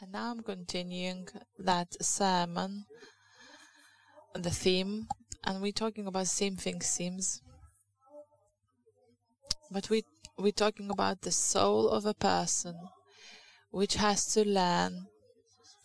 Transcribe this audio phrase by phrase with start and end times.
[0.00, 1.26] And now I'm continuing
[1.58, 2.84] that sermon,
[4.34, 5.08] the theme,
[5.42, 7.40] and we're talking about same thing seems.
[9.70, 10.04] But we
[10.38, 12.76] we're talking about the soul of a person
[13.70, 15.06] which has to learn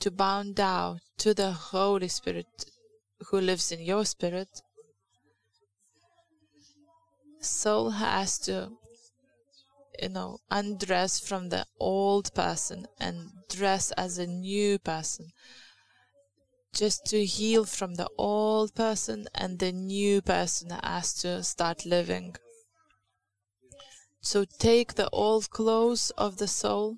[0.02, 2.66] to bow down to the Holy Spirit
[3.30, 4.62] who lives in your spirit.
[7.40, 8.72] Soul has to
[10.02, 15.32] you know, undress from the old person and dress as a new person.
[16.74, 22.36] Just to heal from the old person and the new person has to start living.
[24.22, 26.98] So take the old clothes of the soul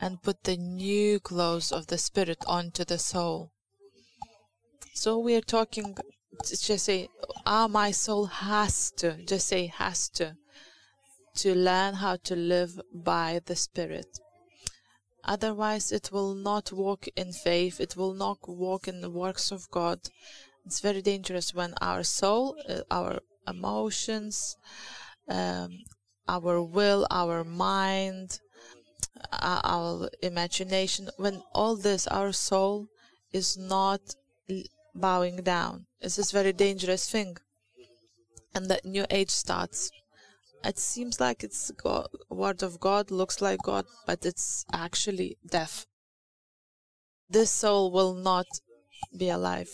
[0.00, 3.50] and put the new clothes of the spirit onto the soul.
[4.94, 5.96] So we are talking,
[6.44, 7.08] just say,
[7.44, 10.36] ah, my soul has to, just say has to
[11.36, 14.18] to learn how to live by the Spirit.
[15.24, 19.68] Otherwise, it will not walk in faith, it will not walk in the works of
[19.70, 19.98] God.
[20.64, 24.56] It's very dangerous when our soul, uh, our emotions,
[25.28, 25.70] um,
[26.28, 28.40] our will, our mind,
[29.32, 32.86] uh, our imagination, when all this, our soul
[33.32, 34.00] is not
[34.94, 35.86] bowing down.
[36.00, 37.36] It's this very dangerous thing.
[38.54, 39.90] And the new age starts
[40.64, 45.86] it seems like it's God, word of God, looks like God, but it's actually death.
[47.28, 48.46] This soul will not
[49.16, 49.70] be alive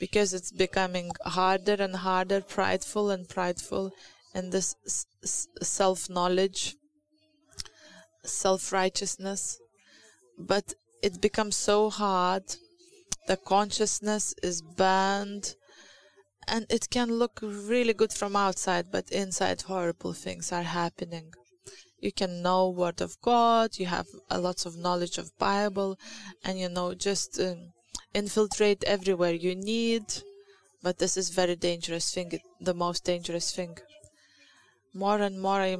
[0.00, 3.92] because it's becoming harder and harder, prideful and prideful,
[4.34, 4.74] and this
[5.62, 6.76] self knowledge,
[8.24, 9.58] self righteousness.
[10.38, 12.44] But it becomes so hard.
[13.26, 15.54] The consciousness is burned
[16.48, 21.32] and it can look really good from outside but inside horrible things are happening.
[22.00, 25.98] You can know word of god you have a lots of knowledge of bible
[26.44, 27.72] and you know just um,
[28.14, 30.04] infiltrate everywhere you need.
[30.82, 33.78] But this is very dangerous thing the most dangerous thing.
[34.94, 35.76] More and more i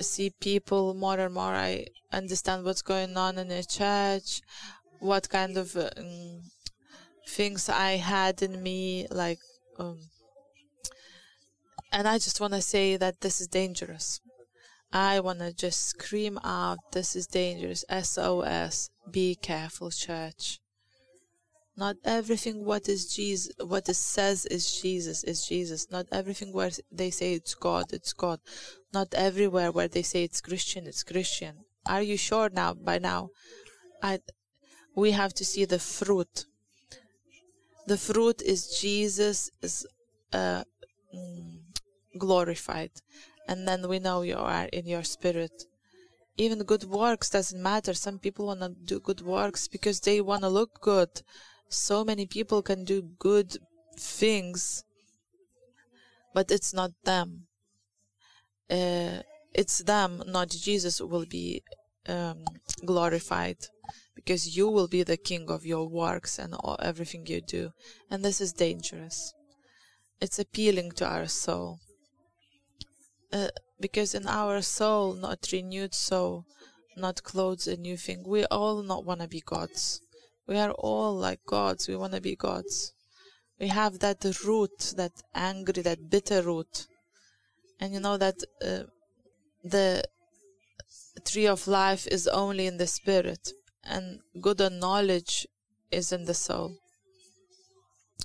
[0.00, 4.40] see people more and more i understand what's going on in the church
[4.98, 6.40] what kind of um,
[7.28, 9.38] things i had in me like
[9.78, 9.98] um,
[11.92, 14.20] and I just want to say that this is dangerous.
[14.92, 17.84] I want to just scream out, this is dangerous.
[17.90, 18.90] SOS.
[19.10, 20.60] Be careful, church.
[21.76, 25.90] Not everything what is Jesus, what it says is Jesus, is Jesus.
[25.90, 28.38] Not everything where they say it's God, it's God.
[28.92, 31.64] Not everywhere where they say it's Christian, it's Christian.
[31.86, 33.30] Are you sure now, by now?
[34.00, 34.20] I,
[34.94, 36.46] we have to see the fruit
[37.86, 39.86] the fruit is Jesus is
[40.32, 40.64] uh,
[41.14, 41.58] mm,
[42.18, 42.92] glorified,
[43.48, 45.64] and then we know you are in your spirit.
[46.36, 47.94] Even good works doesn't matter.
[47.94, 51.22] Some people want to do good works because they want to look good.
[51.68, 53.56] So many people can do good
[53.98, 54.84] things,
[56.32, 57.46] but it's not them.
[58.70, 59.20] Uh,
[59.52, 61.62] it's them, not Jesus, will be
[62.08, 62.44] um,
[62.84, 63.58] glorified
[64.24, 67.72] because you will be the king of your works and all, everything you do.
[68.10, 69.34] And this is dangerous.
[70.20, 71.80] It's appealing to our soul.
[73.30, 73.48] Uh,
[73.78, 76.46] because in our soul, not renewed soul,
[76.96, 80.00] not clothes a new thing, we all not want to be gods.
[80.46, 81.86] We are all like gods.
[81.86, 82.92] We want to be gods.
[83.60, 86.86] We have that root, that angry, that bitter root.
[87.78, 88.84] And you know that uh,
[89.62, 90.04] the
[91.26, 93.52] tree of life is only in the spirit
[93.86, 95.46] and good knowledge
[95.90, 96.76] is in the soul.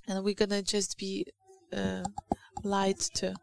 [0.08, 1.25] And we're gonna just be
[1.72, 2.03] uh,
[2.64, 3.34] light too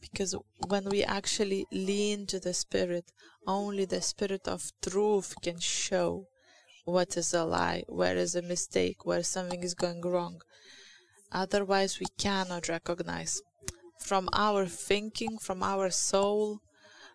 [0.00, 0.34] because
[0.68, 3.04] when we actually lean to the spirit
[3.46, 6.26] only the spirit of truth can show
[6.84, 10.40] what is a lie where is a mistake where something is going wrong.
[11.32, 13.42] Otherwise we cannot recognize.
[13.98, 16.60] From our thinking from our soul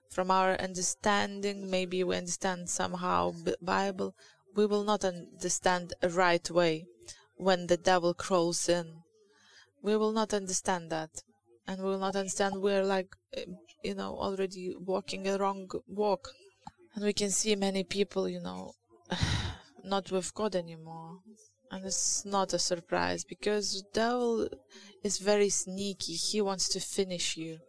[0.10, 3.32] from our understanding maybe we understand somehow
[3.62, 4.14] bible
[4.56, 6.86] we will not understand a right way
[7.36, 9.04] when the devil crawls in.
[9.82, 11.22] We will not understand that.
[11.68, 13.46] And we will not understand we're like eh,
[13.84, 16.30] you know already walking a wrong walk.
[16.94, 18.74] And we can see many people you know
[19.84, 21.20] not with god anymore.
[21.72, 24.50] And it's not a surprise because the devil
[25.04, 26.14] is very sneaky.
[26.14, 27.60] He wants to finish you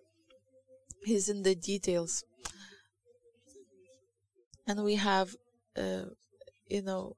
[1.05, 2.25] he's in the details
[4.67, 5.35] and we have
[5.77, 6.05] uh,
[6.69, 7.17] you know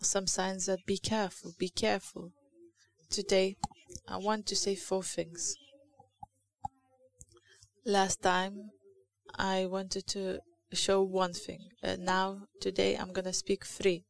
[0.00, 2.32] some signs that be careful be careful
[3.10, 3.56] today
[4.08, 5.56] i want to say four things
[7.84, 8.70] last time
[9.36, 10.38] i wanted to
[10.72, 11.60] show one thing.
[11.82, 14.04] Uh, now, today, I'm gonna speak three,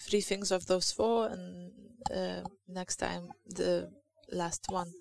[0.00, 1.72] three things of those four, and
[2.14, 3.90] uh, next time the
[4.30, 4.92] last one.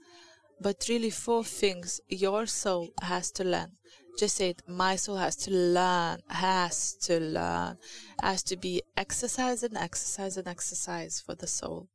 [0.62, 3.72] But really, four things your soul has to learn.
[4.18, 4.62] Just say it.
[4.68, 7.78] My soul has to learn, has to learn,
[8.22, 11.90] has to be exercise and exercise and exercise for the soul.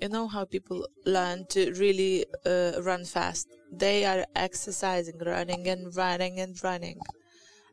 [0.00, 3.46] You know how people learn to really uh, run fast?
[3.70, 6.98] They are exercising, running and running and running.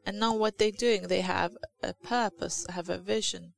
[0.05, 3.53] And now what they're doing, they have a purpose, have a vision.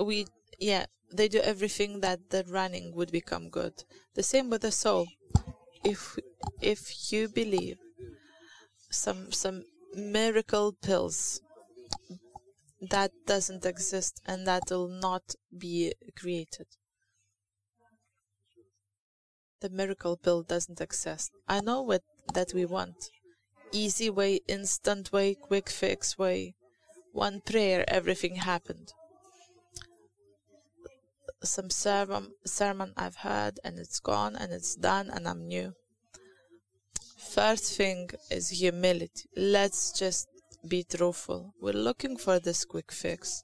[0.00, 0.26] We,
[0.60, 3.82] yeah, they do everything that the running would become good.
[4.14, 5.06] The same with the soul.
[5.82, 6.18] If
[6.60, 7.78] if you believe
[8.90, 9.64] some some
[9.94, 11.40] miracle pills
[12.90, 16.66] that doesn't exist and that will not be created.
[19.60, 21.32] The miracle pill doesn't exist.
[21.46, 22.02] I know what
[22.32, 23.10] that we want.
[23.72, 26.54] Easy way, instant way, quick fix way.
[27.12, 28.92] One prayer, everything happened
[31.42, 35.74] some sermon sermon I've heard and it's gone and it's done and I'm new.
[37.16, 39.28] First thing is humility.
[39.36, 40.28] Let's just
[40.68, 41.54] be truthful.
[41.60, 43.42] We're looking for this quick fix.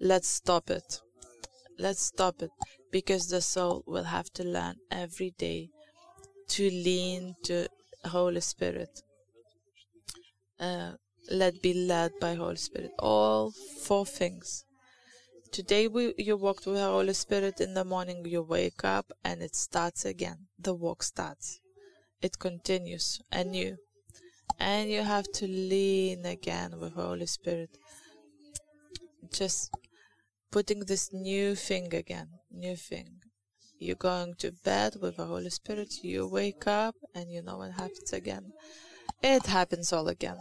[0.00, 1.00] Let's stop it.
[1.78, 2.50] Let's stop it
[2.90, 5.70] because the soul will have to learn every day
[6.48, 7.68] to lean to
[8.04, 9.02] Holy Spirit.
[10.58, 10.92] Uh,
[11.30, 12.90] let be led by Holy Spirit.
[12.98, 13.52] All
[13.82, 14.64] four things
[15.52, 19.42] Today we, you walked with the Holy Spirit in the morning, you wake up and
[19.42, 20.46] it starts again.
[20.60, 21.58] The walk starts.
[22.22, 23.76] It continues anew.
[24.60, 27.70] And you have to lean again with the Holy Spirit.
[29.32, 29.74] Just
[30.52, 33.20] putting this new thing again, new thing.
[33.80, 37.72] You're going to bed with the Holy Spirit, you wake up and you know what
[37.72, 38.52] happens again.
[39.20, 40.38] It happens all again.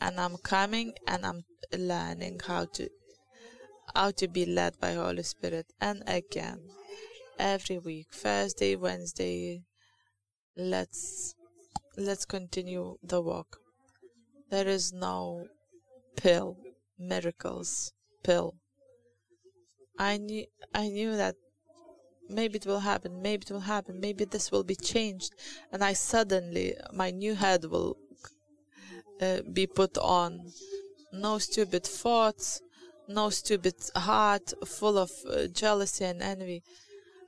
[0.00, 2.88] And I'm coming and I'm learning how to
[3.94, 5.66] how to be led by Holy Spirit.
[5.80, 6.60] And again,
[7.38, 9.62] every week, Thursday, Wednesday,
[10.56, 11.34] let's
[11.96, 13.58] let's continue the walk.
[14.50, 15.46] There is no
[16.16, 16.56] pill,
[16.98, 17.92] miracles,
[18.22, 18.54] pill.
[19.98, 21.36] I knew I knew that
[22.28, 25.32] maybe it will happen, maybe it will happen, maybe this will be changed,
[25.70, 27.96] and I suddenly my new head will
[29.20, 30.52] uh, be put on.
[31.12, 32.62] No stupid thoughts,
[33.08, 36.62] no stupid heart full of uh, jealousy and envy.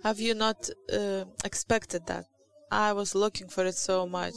[0.02, 2.26] Have you not uh, expected that?
[2.70, 4.34] I was looking for it so much,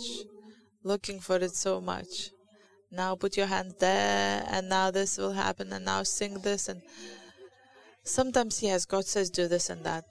[0.84, 2.32] looking for it so much.
[2.92, 6.70] Now put your hand there, and now this will happen, and now sing this.
[6.70, 6.82] And
[8.04, 10.06] sometimes, yes, God says do this and that.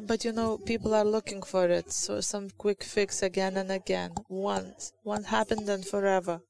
[0.00, 4.12] But you know, people are looking for it, so some quick fix again and again.
[4.28, 6.40] Once, once happened and forever.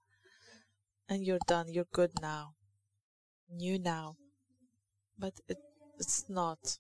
[1.09, 2.56] And you're done, you're good now
[3.51, 4.17] new now,
[5.19, 5.59] but it,
[5.99, 6.79] it's not.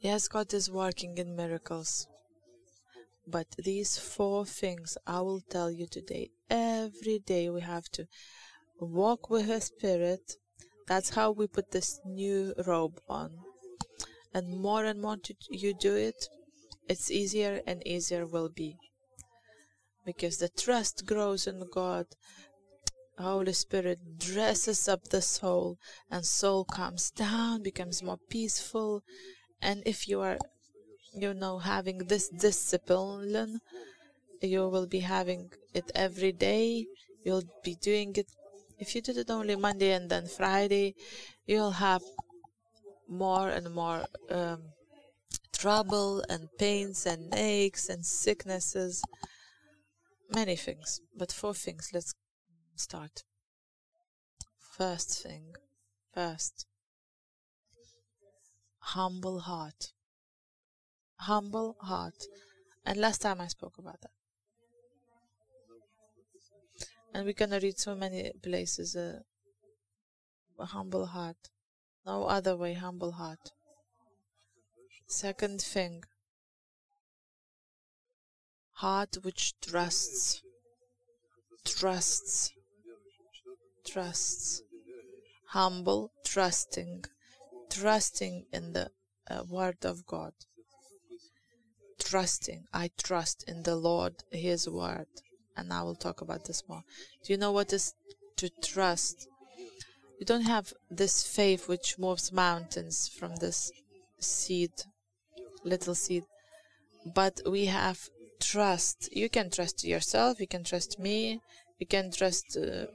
[0.00, 2.06] Yes, God is working in miracles.
[3.26, 6.30] But these four things I will tell you today.
[6.48, 8.06] Every day we have to
[8.80, 10.36] walk with her Spirit.
[10.88, 13.30] That's how we put this new robe on.
[14.34, 15.18] And more and more
[15.50, 16.28] you do it,
[16.88, 18.76] it's easier and easier will be.
[20.04, 22.06] Because the trust grows in God
[23.20, 25.78] Holy Spirit dresses up the soul,
[26.10, 29.02] and soul comes down, becomes more peaceful.
[29.60, 30.38] And if you are,
[31.12, 33.60] you know, having this discipline,
[34.40, 36.86] you will be having it every day.
[37.24, 38.26] You'll be doing it.
[38.78, 40.94] If you did it only Monday and then Friday,
[41.46, 42.02] you'll have
[43.08, 44.62] more and more um,
[45.52, 49.02] trouble and pains and aches and sicknesses.
[50.32, 51.90] Many things, but four things.
[51.92, 52.14] Let's
[52.80, 53.24] start.
[54.58, 55.54] First thing,
[56.14, 56.66] first,
[58.78, 59.92] humble heart.
[61.18, 62.24] Humble heart.
[62.86, 64.10] And last time I spoke about that.
[67.12, 68.96] And we're gonna read so many places.
[68.96, 69.20] Uh,
[70.58, 71.50] humble heart.
[72.06, 73.52] No other way, humble heart.
[75.06, 76.04] Second thing,
[78.74, 80.42] heart which trusts.
[81.64, 82.52] Trusts
[83.84, 84.62] trusts,
[85.48, 87.04] humble, trusting,
[87.70, 88.90] trusting in the
[89.30, 90.32] uh, word of God.
[91.98, 95.06] Trusting, I trust in the Lord, His word.
[95.56, 96.82] And I will talk about this more.
[97.24, 97.94] Do you know what is
[98.36, 99.28] to trust?
[100.18, 103.70] You don't have this faith which moves mountains from this
[104.18, 104.72] seed,
[105.64, 106.24] little seed,
[107.14, 108.08] but we have
[108.40, 109.08] trust.
[109.14, 111.40] You can trust yourself, you can trust me,
[111.78, 112.86] you can trust uh,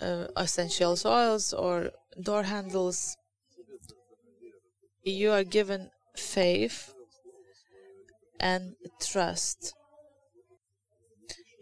[0.00, 1.90] uh, essential oils or
[2.20, 3.16] door handles.
[5.04, 6.92] You are given faith
[8.38, 9.74] and trust.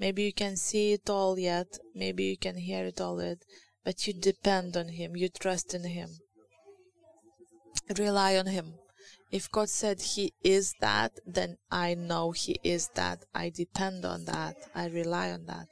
[0.00, 3.38] Maybe you can see it all yet, maybe you can hear it all yet,
[3.84, 6.10] but you depend on Him, you trust in Him.
[7.96, 8.74] Rely on Him.
[9.32, 13.24] If God said He is that, then I know He is that.
[13.34, 14.56] I depend on that.
[14.74, 15.66] I rely on that.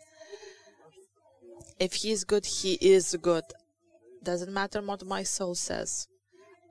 [1.79, 3.45] If He is good, He is good.
[4.23, 6.09] Doesn't matter what my soul says.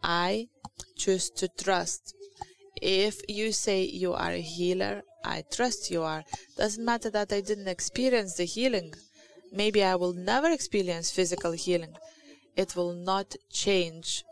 [0.03, 0.47] I
[0.97, 2.15] choose to trust.
[2.81, 6.24] If you say you are a healer, I trust you are.
[6.57, 8.93] Doesn't matter that I didn't experience the healing.
[9.51, 11.95] Maybe I will never experience physical healing.
[12.55, 14.24] It will not change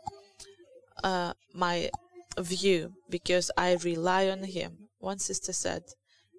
[1.02, 1.90] uh, my
[2.38, 4.88] view because I rely on Him.
[4.98, 5.84] One sister said,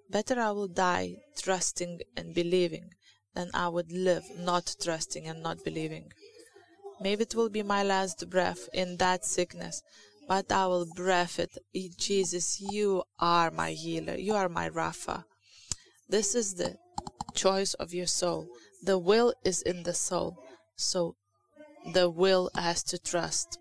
[0.09, 2.91] Better I will die trusting and believing
[3.35, 6.11] than I would live not trusting and not believing.
[6.99, 9.83] Maybe it will be my last breath in that sickness,
[10.27, 11.57] but I will breath it.
[11.97, 14.15] Jesus, you are my healer.
[14.15, 15.25] You are my Rapha.
[16.09, 16.77] This is the
[17.33, 18.47] choice of your soul.
[18.83, 20.37] The will is in the soul.
[20.77, 21.15] So
[21.93, 23.59] the will has to trust.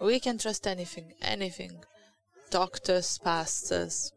[0.00, 1.84] We can trust anything, anything.
[2.50, 4.12] Doctors, pastors.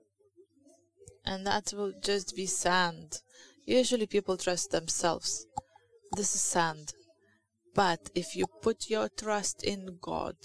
[1.25, 3.22] And that will just be sand.
[3.65, 5.46] Usually people trust themselves.
[6.15, 6.94] This is sand.
[7.74, 10.36] But if you put your trust in God,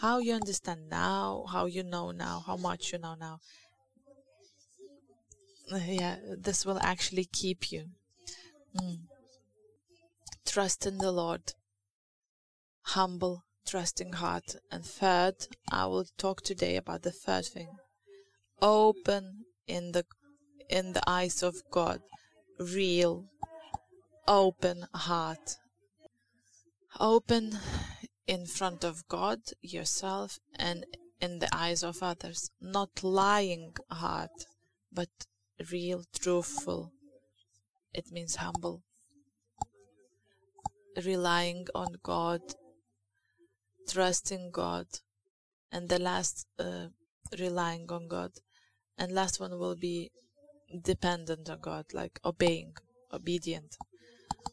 [0.00, 3.40] how you understand now, how you know now, how much you know now,
[5.86, 7.86] yeah, this will actually keep you.
[8.76, 9.00] Mm.
[10.46, 11.52] Trust in the Lord.
[12.82, 14.56] Humble, trusting heart.
[14.70, 15.34] And third,
[15.70, 17.68] I will talk today about the third thing.
[18.62, 20.04] Open in the
[20.68, 22.00] in the eyes of God.
[22.58, 23.26] Real,
[24.26, 25.56] open heart
[26.98, 27.58] open
[28.26, 30.84] in front of God, yourself, and
[31.20, 32.50] in the eyes of others.
[32.60, 34.46] Not lying heart,
[34.92, 35.08] but
[35.70, 36.92] real, truthful.
[37.94, 38.82] It means humble.
[41.04, 42.40] Relying on God,
[43.88, 44.86] trusting God,
[45.70, 46.88] and the last, uh,
[47.38, 48.32] relying on God.
[48.98, 50.10] And last one will be
[50.82, 52.74] dependent on God, like obeying,
[53.12, 53.76] obedient.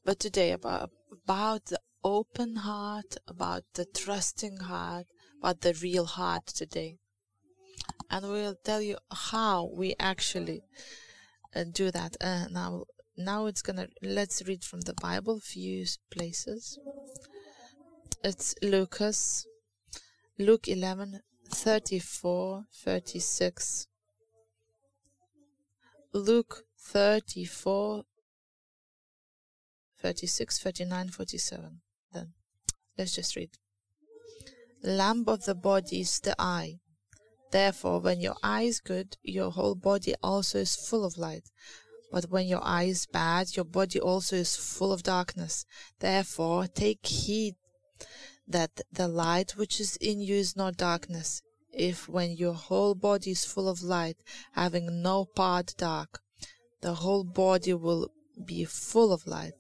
[0.04, 5.08] But today about about the open heart, about the trusting heart,
[5.40, 6.98] about the real heart today.
[8.10, 10.62] And we'll tell you how we actually
[11.56, 12.16] uh, do that.
[12.22, 12.86] Uh, now,
[13.18, 16.78] now it's gonna let's read from the Bible, few places.
[18.24, 19.46] It's Lucas,
[20.38, 23.88] Luke 11, 34, 36.
[26.16, 28.04] Luke 34,
[30.02, 31.82] 36, 39, 47
[32.14, 32.34] then.
[32.98, 33.50] Let's just read.
[34.82, 36.80] Lamp of the body is the eye.
[37.52, 41.50] Therefore, when your eye is good, your whole body also is full of light.
[42.14, 45.66] But when your eye is bad, your body also is full of darkness.
[46.00, 47.56] Therefore, take heed
[48.48, 51.42] that the light which is in you is not darkness.
[51.76, 54.18] If when your whole body is full of light,
[54.54, 56.22] having no part dark,
[56.82, 58.12] the whole body will
[58.46, 59.56] be full of light,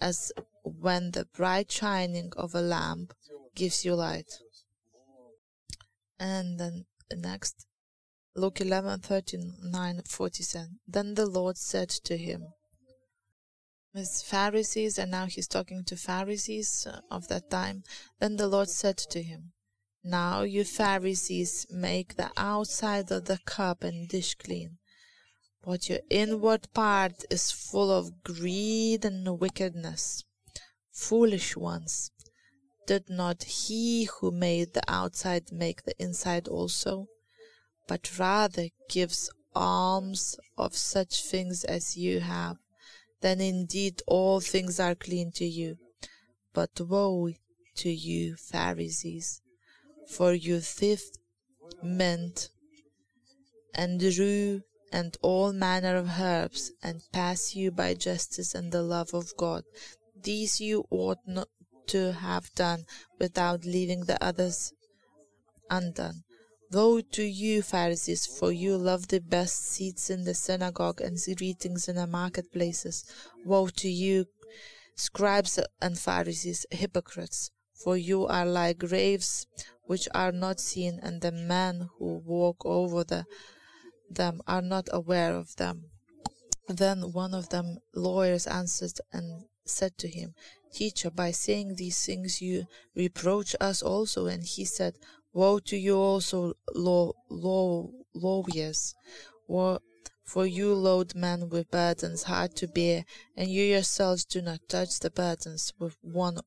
[0.00, 0.30] as
[0.62, 3.12] when the bright shining of a lamp
[3.56, 4.30] gives you light.
[6.20, 7.66] And then next,
[8.36, 10.78] Luke 11, 39, 47.
[10.86, 12.46] Then the Lord said to him,
[13.94, 17.82] His Pharisees, and now he's talking to Pharisees of that time.
[18.20, 19.52] Then the Lord said to him,
[20.04, 24.78] Now you Pharisees make the outside of the cup and dish clean,
[25.62, 30.24] but your inward part is full of greed and wickedness.
[30.92, 32.10] Foolish ones,
[32.86, 37.08] did not he who made the outside make the inside also?
[37.86, 42.56] But rather gives alms of such things as you have,
[43.20, 45.76] then indeed all things are clean to you.
[46.54, 47.32] But woe
[47.76, 49.42] to you, Pharisees,
[50.08, 51.02] for you thief
[51.82, 52.48] mint
[53.74, 54.62] and rue
[54.92, 59.64] and all manner of herbs, and pass you by justice and the love of God.
[60.20, 61.48] These you ought not
[61.88, 62.84] to have done
[63.18, 64.72] without leaving the others
[65.70, 66.24] undone.
[66.70, 71.34] Woe to you, Pharisees, for you love the best seats in the synagogue and the
[71.34, 73.04] greetings in the marketplaces.
[73.44, 74.26] Woe to you,
[74.94, 77.50] scribes and Pharisees, hypocrites,
[77.82, 79.46] for you are like graves
[79.84, 83.24] which are not seen, and the men who walk over the
[84.10, 85.84] them are not aware of them.
[86.68, 90.34] Then one of them lawyers answered and said to him,
[90.72, 94.26] Teacher, by saying these things you reproach us also.
[94.26, 94.94] And he said,
[95.32, 98.94] Woe to you also, law, law, lawyers,
[99.46, 103.04] for you load men with burdens hard to bear,
[103.36, 106.40] and you yourselves do not touch the burdens with one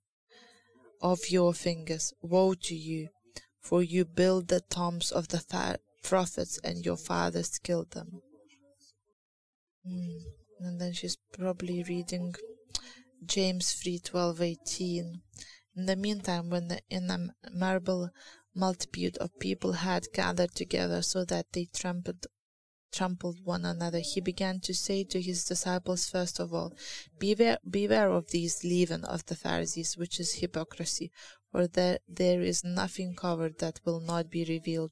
[1.01, 2.13] of your fingers.
[2.21, 3.09] Woe to you,
[3.59, 8.21] for you build the tombs of the prophets, and your fathers killed them.
[9.87, 10.19] Mm.
[10.59, 12.35] And then she's probably reading
[13.25, 15.21] James 3 12 18.
[15.75, 18.09] In the meantime, when the innumerable
[18.53, 22.27] multitude of people had gathered together so that they trampled
[22.91, 26.73] trampled one another, he began to say to his disciples first of all,
[27.19, 31.11] Beware, beware of these leaven of the Pharisees, which is hypocrisy,
[31.51, 34.91] for there, there is nothing covered that will not be revealed,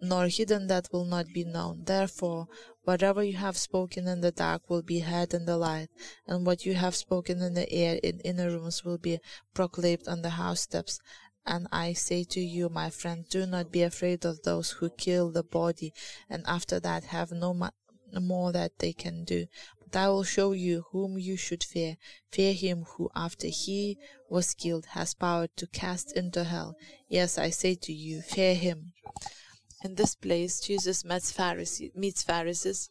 [0.00, 1.84] nor hidden that will not be known.
[1.84, 2.48] Therefore,
[2.82, 5.88] whatever you have spoken in the dark will be heard in the light,
[6.26, 9.20] and what you have spoken in the air in inner rooms will be
[9.54, 10.98] proclaimed on the house steps.
[11.44, 15.30] And I say to you, my friend, do not be afraid of those who kill
[15.30, 15.92] the body,
[16.30, 17.52] and after that have no
[18.12, 19.46] more that they can do.
[19.80, 21.96] But I will show you whom you should fear.
[22.30, 23.98] Fear him who, after he
[24.30, 26.76] was killed, has power to cast into hell.
[27.08, 28.92] Yes, I say to you, fear him.
[29.82, 32.88] In this place, Jesus meets Pharisees, meets Pharisees.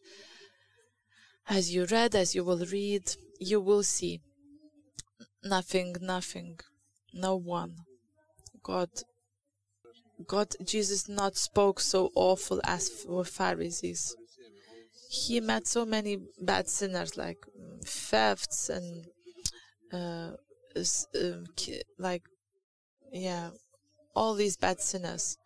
[1.48, 4.20] As you read, as you will read, you will see
[5.42, 6.60] nothing, nothing,
[7.14, 7.76] no one.
[8.62, 8.90] God,
[10.26, 14.14] God, Jesus not spoke so awful as for Pharisees.
[15.10, 17.38] He met so many bad sinners like
[17.84, 19.06] thefts and
[19.92, 20.32] uh,
[21.20, 21.44] um,
[21.98, 22.22] like
[23.12, 23.50] yeah,
[24.14, 25.36] all these bad sinners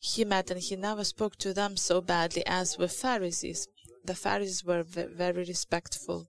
[0.00, 3.68] he met and he never spoke to them so badly as with Pharisees.
[4.04, 6.26] The Pharisees were very respectful,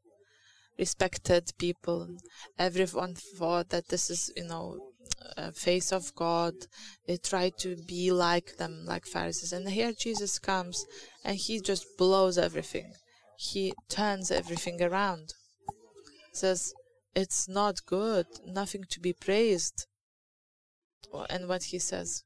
[0.77, 2.09] respected people.
[2.59, 4.90] Everyone thought that this is, you know,
[5.37, 6.53] a face of God.
[7.07, 9.53] They try to be like them, like Pharisees.
[9.53, 10.85] And here Jesus comes
[11.23, 12.93] and he just blows everything.
[13.37, 15.33] He turns everything around.
[16.33, 16.73] Says,
[17.15, 19.87] it's not good, nothing to be praised.
[21.29, 22.23] And what he says,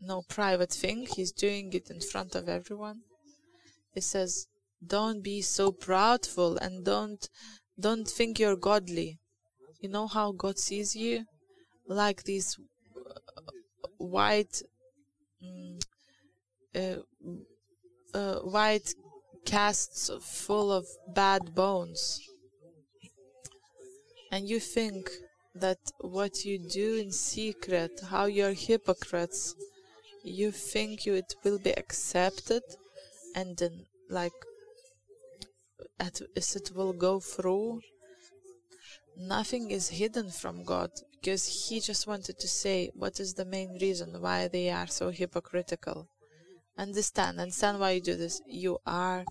[0.00, 1.06] no private thing.
[1.16, 3.02] He's doing it in front of everyone.
[3.94, 4.46] He says,
[4.84, 7.28] "Don't be so proudful and don't
[7.78, 9.18] don't think you're godly.
[9.84, 11.26] You know how God sees you,
[11.86, 12.56] like these
[13.98, 14.62] white,
[15.44, 15.78] mm,
[16.74, 17.00] uh,
[18.14, 18.94] uh, white
[19.44, 22.18] casts full of bad bones,
[24.32, 25.10] and you think."
[25.56, 29.54] that what you do in secret, how you're hypocrites,
[30.24, 32.64] you think you it will be accepted?
[33.36, 34.38] And then like
[36.00, 37.82] at, it will go through
[39.16, 40.90] nothing is hidden from god
[41.24, 45.08] because he just wanted to say what is the main reason why they are so
[45.08, 46.06] hypocritical.
[46.76, 48.42] Understand understand why you do this.
[48.46, 49.24] You are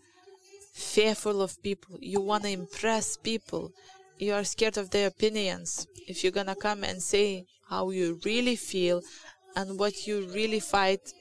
[0.73, 1.99] fearful of people.
[2.01, 3.71] You want to impress people.
[4.17, 5.85] You are scared of their opinions.
[6.07, 9.03] If you're gonna come and say how you really feel
[9.55, 11.13] and what you really fight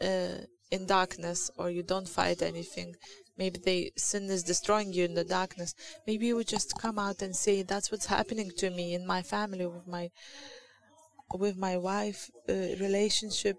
[0.00, 0.38] uh,
[0.72, 2.96] in darkness or you don't fight anything
[3.38, 5.74] maybe the sin is destroying you in the darkness.
[6.06, 9.22] Maybe you would just come out and say that's what's happening to me in my
[9.22, 10.10] family with my
[11.34, 13.56] with my wife uh, relationship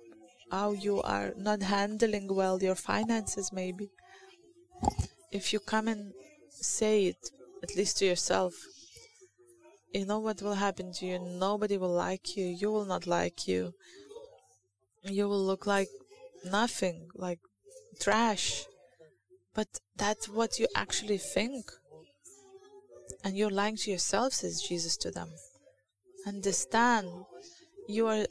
[0.51, 3.89] how you are not handling well your finances maybe.
[5.31, 6.13] If you come and
[6.49, 7.29] say it
[7.63, 8.53] at least to yourself
[9.93, 11.19] you know what will happen to you?
[11.19, 12.45] Nobody will like you.
[12.45, 13.73] You will not like you.
[15.03, 15.89] You will look like
[16.45, 17.39] nothing, like
[17.99, 18.65] trash.
[19.59, 21.65] But that's what you actually think.
[23.25, 25.29] And you're lying to yourself, says Jesus to them.
[26.25, 27.09] Understand,
[27.85, 28.25] you are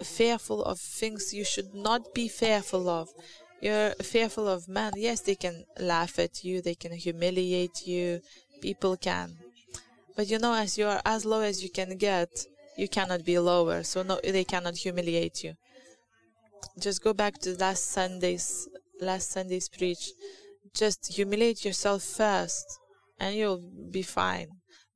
[0.00, 3.08] fearful of things you should not be fearful of.
[3.60, 4.92] You're fearful of men.
[4.94, 8.20] Yes, they can laugh at you, they can humiliate you,
[8.62, 9.36] people can.
[10.14, 12.30] But you know, as you are as low as you can get,
[12.76, 15.54] you cannot be lower, so no, they cannot humiliate you
[16.78, 18.68] just go back to last Sunday's
[19.00, 20.10] last Sunday's preach.
[20.74, 22.66] Just humiliate yourself first,
[23.20, 24.48] and you'll be fine.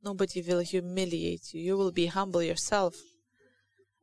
[0.02, 1.62] Nobody will humiliate you.
[1.62, 2.96] You will be humble yourself.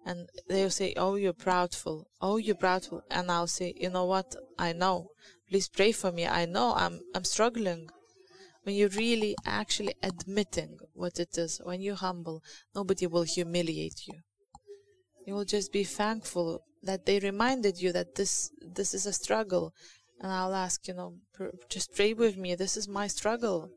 [0.06, 2.06] And they'll say, Oh, you're proudful.
[2.22, 3.02] Oh, you're proudful.
[3.10, 4.36] And I'll say, You know what?
[4.58, 5.10] I know.
[5.50, 6.26] Please pray for me.
[6.28, 7.90] I know I'm, I'm struggling.
[8.64, 12.42] When you're really actually admitting what it is, when you're humble,
[12.74, 14.16] nobody will humiliate you.
[15.26, 19.74] You will just be thankful that they reminded you that this this is a struggle
[20.22, 21.16] and i'll ask you know
[21.70, 22.56] just pray with me.
[22.56, 23.70] This is my struggle.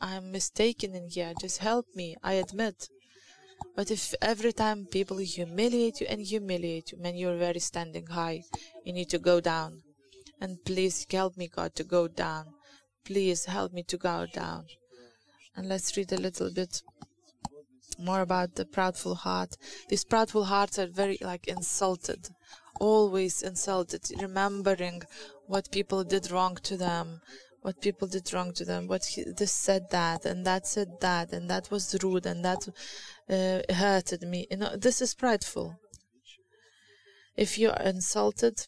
[0.00, 1.32] I'm mistaken in here.
[1.38, 2.88] Just help me i admit.
[3.76, 8.42] But if every time people humiliate you and humiliate you when you're very standing high.
[8.84, 9.82] You need to go down.
[10.40, 12.46] And please help me god to go down.
[13.04, 14.64] Please help me to go down.
[15.54, 16.82] And let's read a little bit
[17.98, 19.56] more about the proudful heart.
[19.88, 22.30] These proudful hearts are very like insulted,
[22.80, 25.02] always insulted, remembering
[25.46, 27.20] what people did wrong to them,
[27.62, 31.32] what people did wrong to them, what he, this said that, and that said that,
[31.32, 32.68] and that was rude, and that
[33.28, 34.46] uh, hurted me.
[34.50, 35.76] You know, this is prideful.
[37.36, 38.66] If you are insulted,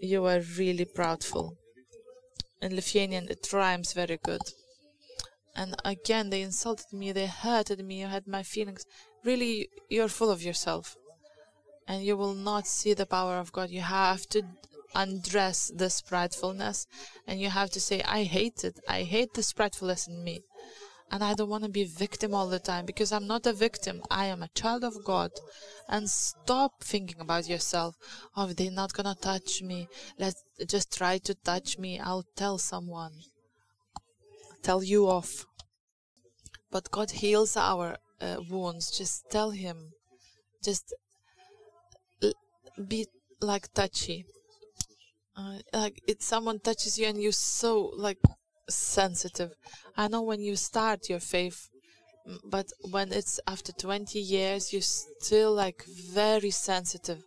[0.00, 1.56] you are really proudful.
[2.60, 4.42] In Lithuanian, it rhymes very good
[5.56, 8.84] and again they insulted me they hurted me you had my feelings
[9.24, 10.96] really you're full of yourself
[11.86, 13.70] and you will not see the power of god.
[13.70, 14.42] You have to
[14.94, 16.86] undress this pridefulness
[17.26, 18.78] and you have to say i hate it.
[18.88, 20.42] I hate this pridefulness in me
[21.10, 24.02] and i don't want to be victim all the time because i'm not a victim.
[24.10, 25.32] I am a child of god.
[25.88, 27.96] And stop thinking about yourself.
[28.36, 29.88] Oh they're not gonna touch me.
[30.18, 31.98] Let's just try to touch me.
[31.98, 33.12] I'll tell someone.
[34.62, 35.44] Tell you off.
[36.70, 38.90] But God heals our uh, wounds.
[38.90, 39.92] Just tell Him.
[40.62, 40.94] Just
[42.88, 43.06] be
[43.40, 44.26] like touchy.
[45.36, 48.18] Uh, like if someone touches you and you're so like
[48.68, 49.52] sensitive.
[49.96, 51.68] I know when you start your faith,
[52.44, 57.22] but when it's after 20 years, you're still like very sensitive.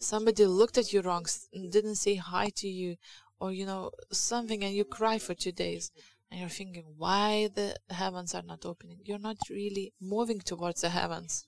[0.00, 1.26] Somebody looked at you wrong,
[1.70, 2.96] didn't say hi to you,
[3.40, 5.90] or you know something, and you cry for two days
[6.34, 10.88] and you're thinking why the heavens are not opening you're not really moving towards the
[10.88, 11.44] heavens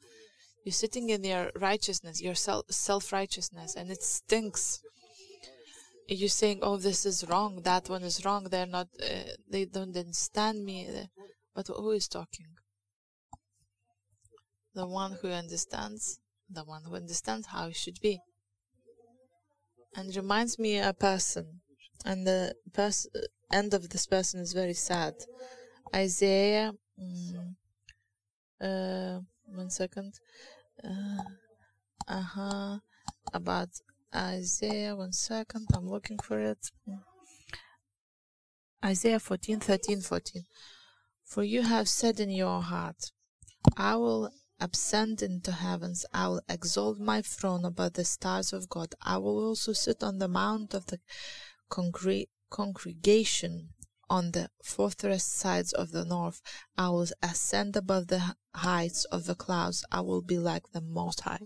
[0.67, 4.81] you're sitting in your righteousness your self righteousness and it stinks
[6.09, 9.97] you're saying oh this is wrong that one is wrong they're not uh, they don't
[9.97, 10.87] understand me
[11.55, 12.51] but who is talking
[14.75, 18.21] the one who understands the one who understands how it should be
[19.97, 21.61] and it reminds me a person
[22.05, 23.11] and the person
[23.53, 25.15] end of this person is very sad.
[25.95, 27.55] Isaiah, mm,
[28.61, 30.15] uh, one second.
[30.85, 32.79] Uh huh.
[33.33, 33.69] About
[34.15, 35.67] Isaiah, one second.
[35.75, 36.71] I'm looking for it.
[38.85, 40.45] Isaiah 14, 13, 14.
[41.25, 43.11] For you have said in your heart,
[43.77, 46.07] I will ascend into heavens.
[46.15, 48.95] I will exalt my throne above the stars of God.
[49.03, 51.01] I will also sit on the mount of the
[51.69, 53.71] concrete congregation
[54.09, 56.41] on the fortress sides of the north.
[56.77, 59.85] I will ascend above the heights of the clouds.
[59.91, 61.41] I will be like the Most High.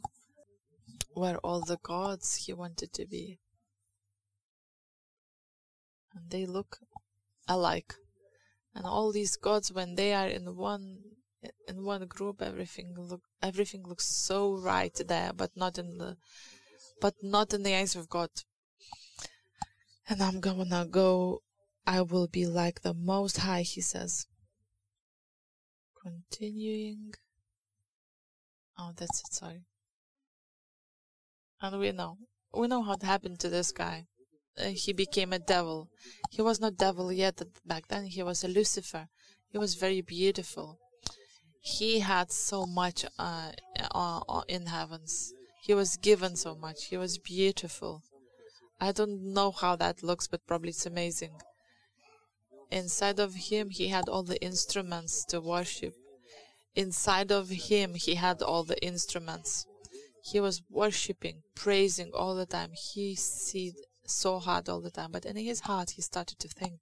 [1.14, 3.38] Where all the gods he wanted to be.
[6.14, 6.78] And they look
[7.48, 7.94] alike.
[8.74, 10.98] And all these gods, when they are in one
[11.66, 16.16] in one group, everything look everything looks so right there, but not in the
[17.00, 18.30] but not in the eyes of God
[20.10, 21.42] and I'm gonna go.
[21.86, 24.26] I will be like the Most High, he says.
[26.02, 27.14] Continuing.
[28.78, 29.64] Oh, that's it, sorry.
[31.60, 32.16] And we know.
[32.54, 34.06] We know what happened to this guy.
[34.58, 35.88] Uh, he became a devil.
[36.30, 39.08] He was not devil yet back then, he was a Lucifer.
[39.48, 40.78] He was very beautiful.
[41.60, 43.52] He had so much uh,
[43.92, 45.34] uh, in heavens.
[45.62, 46.86] He was given so much.
[46.86, 48.02] He was beautiful.
[48.80, 51.32] I don't know how that looks, but probably it's amazing.
[52.70, 55.94] Inside of him, he had all the instruments to worship.
[56.74, 59.66] Inside of him, he had all the instruments.
[60.22, 62.72] He was worshiping, praising all the time.
[62.72, 63.72] He see
[64.06, 66.80] so hard all the time, but in his heart, he started to think,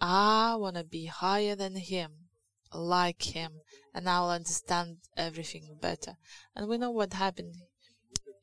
[0.00, 2.28] I want to be higher than him,
[2.74, 3.60] like him,
[3.94, 6.16] and I'll understand everything better.
[6.54, 7.54] And we know what happened.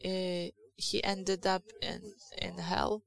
[0.04, 3.04] Uh, he ended up in in hell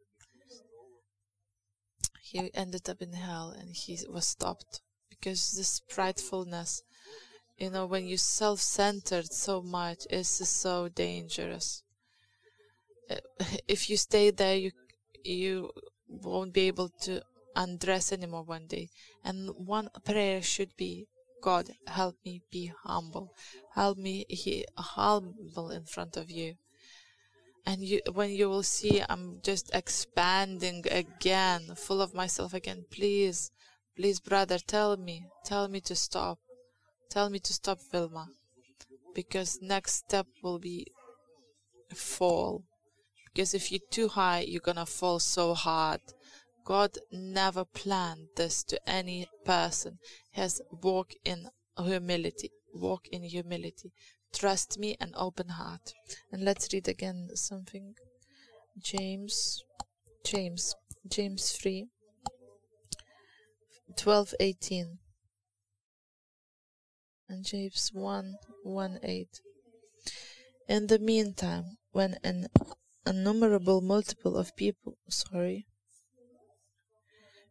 [2.30, 6.82] he ended up in hell and he was stopped because this pridefulness
[7.56, 11.82] you know when you self-centered so much is so dangerous.
[13.10, 13.16] Uh,
[13.68, 14.70] if you stay there you
[15.24, 15.70] you
[16.08, 17.22] won't be able to
[17.54, 18.88] undress anymore one day.
[19.24, 21.06] And one prayer should be
[21.42, 23.32] god help me be humble.
[23.74, 26.56] Help me be humble in front of you
[27.66, 33.50] and you when you will see i'm just expanding again full of myself again please
[33.96, 36.38] please brother tell me tell me to stop
[37.11, 38.29] tell me to stop vilma
[39.14, 40.87] because next step will be
[41.94, 42.64] fall.
[43.33, 46.00] Because if you're too high, you're gonna fall so hard.
[46.64, 49.98] God never planned this to any person.
[50.33, 51.48] He has walk in
[51.79, 52.50] humility.
[52.74, 53.92] Walk in humility.
[54.32, 55.94] Trust me, an open heart.
[56.30, 57.94] And let's read again something.
[58.78, 59.64] James,
[60.24, 60.74] James,
[61.08, 61.86] James 3,
[63.96, 64.98] 12, 18.
[67.28, 69.40] And James 1, 1, 8.
[70.68, 72.48] In the meantime, when an
[73.06, 75.66] innumerable multiple of people, sorry,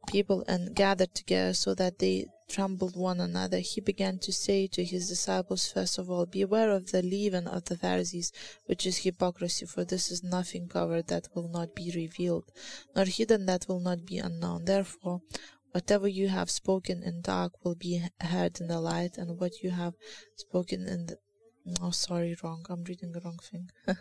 [0.08, 4.84] people and gathered together so that they trembled one another, he began to say to
[4.84, 8.32] his disciples, first of all, Beware of the leaven of the Pharisees,
[8.66, 12.52] which is hypocrisy, for this is nothing covered that will not be revealed,
[12.96, 14.66] nor hidden that will not be unknown.
[14.66, 15.22] Therefore,
[15.72, 19.72] whatever you have spoken in dark will be heard in the light, and what you
[19.72, 19.94] have
[20.36, 21.18] spoken in the
[21.82, 22.64] Oh, sorry, wrong.
[22.70, 23.72] I'm reading the wrong thing.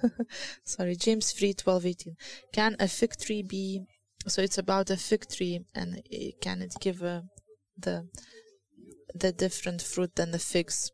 [0.64, 2.16] sorry, James 3 12 18.
[2.52, 3.86] Can a fig tree be
[4.26, 7.24] so it's about a fig tree and it, can it give a,
[7.76, 8.08] the
[9.14, 10.90] the different fruit than the figs.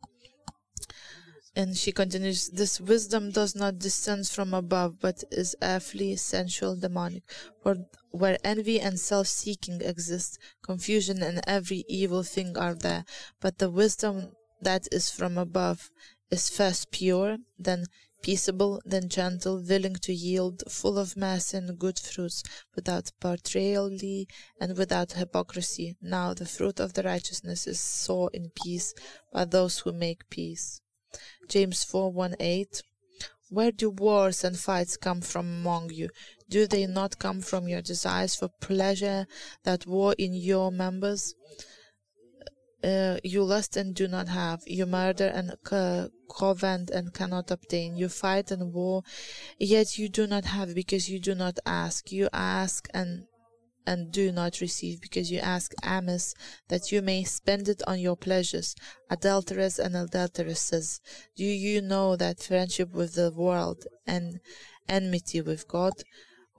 [1.57, 7.25] And she continues this wisdom does not descend from above but is earthly sensual demonic
[7.63, 10.39] for where envy and self-seeking exist.
[10.63, 13.05] Confusion and every evil thing are there
[13.41, 15.91] but the wisdom that is from above
[16.31, 17.85] is first pure then
[18.23, 22.43] peaceable, then gentle, willing to yield, full of mercy and good fruits,
[22.75, 24.29] without partiality
[24.61, 25.97] and without hypocrisy.
[26.01, 28.95] Now the fruit of the righteousness is sown in peace
[29.33, 30.81] by those who make peace.
[31.49, 32.83] James 4 1 8
[33.51, 36.11] Where do wars and fights come from among you?
[36.49, 39.27] Do they not come from your desires for pleasure
[39.65, 41.35] that war in your members?
[42.83, 47.97] uh, you lust and do not have, you murder and co- covet and cannot obtain,
[47.97, 49.03] you fight and war,
[49.59, 53.25] yet you do not have because you do not ask, you ask and
[53.87, 56.35] and do not receive because you ask amiss
[56.69, 58.77] that you may spend it on your pleasures
[59.11, 61.01] adulterers and adulteresses.
[61.35, 64.39] Do you know that friendship with the world and
[64.89, 65.95] enmity with god?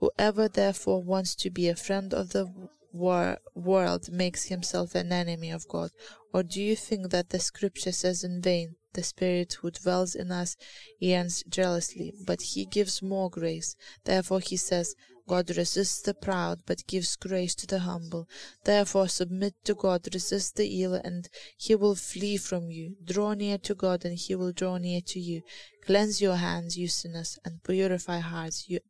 [0.00, 2.52] Whoever therefore wants to be a friend of the
[2.92, 5.90] wor- world makes himself an enemy of God?
[6.34, 10.30] Or do you think that the scripture says in vain, the Spirit who dwells in
[10.30, 10.56] us
[10.98, 13.76] yearns jealously, but he gives more grace?
[14.04, 14.94] Therefore he says,
[15.28, 18.28] God resists the proud, but gives grace to the humble.
[18.64, 22.96] Therefore submit to God, resist the evil, and he will flee from you.
[23.04, 25.42] Draw near to God, and he will draw near to you.
[25.86, 28.80] Cleanse your hands, you sinners, and purify hearts, you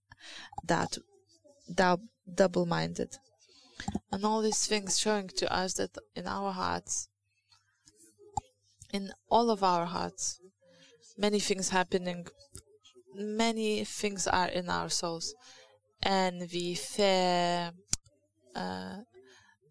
[0.67, 0.99] that
[2.35, 3.17] double minded
[4.11, 7.09] and all these things showing to us that in our hearts
[8.93, 10.39] in all of our hearts.
[11.17, 12.27] Many things happening.
[13.15, 15.35] Many things are in our souls.
[16.03, 17.73] Envy fear
[18.55, 18.99] uh,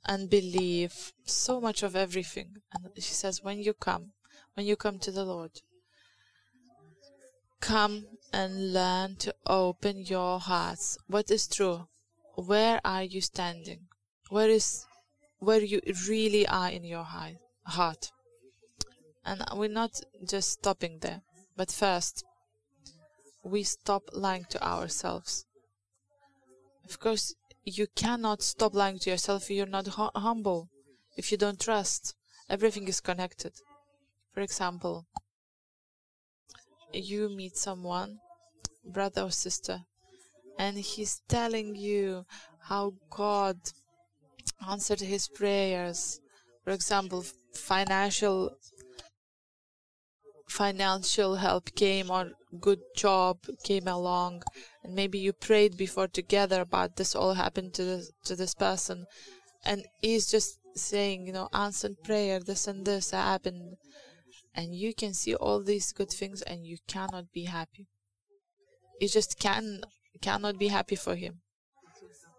[0.05, 2.55] unbelief so much of everything.
[2.73, 4.11] And she says when you come
[4.55, 5.51] when you come to the lord
[7.61, 10.97] come and learn to open your hearts.
[11.07, 11.87] What is true?
[12.35, 13.87] Where are you standing?
[14.29, 14.85] Where is
[15.39, 17.05] where you really are in your
[17.65, 18.11] heart
[19.25, 21.21] and we're not just stopping there
[21.55, 22.23] but first
[23.43, 25.45] we stop lying to ourselves.
[26.87, 30.69] Of course you cannot stop lying to yourself if you're not hu- humble
[31.17, 32.15] if you don't trust.
[32.49, 33.53] Everything is connected.
[34.33, 35.05] For example
[36.93, 38.19] you meet someone
[38.85, 39.85] brother or sister
[40.57, 42.25] and he's telling you
[42.69, 43.57] how god
[44.69, 46.19] answered his prayers.
[46.63, 48.55] For example, financial
[50.51, 54.43] financial help came or good job came along
[54.83, 59.05] and maybe you prayed before together about this all happened to this, to this person.
[59.63, 63.77] And he's just saying you know answered prayer this and this happened.
[64.53, 67.87] And you can see all these good things and you cannot be happy.
[68.99, 69.81] You just can
[70.21, 71.41] cannot be happy for him.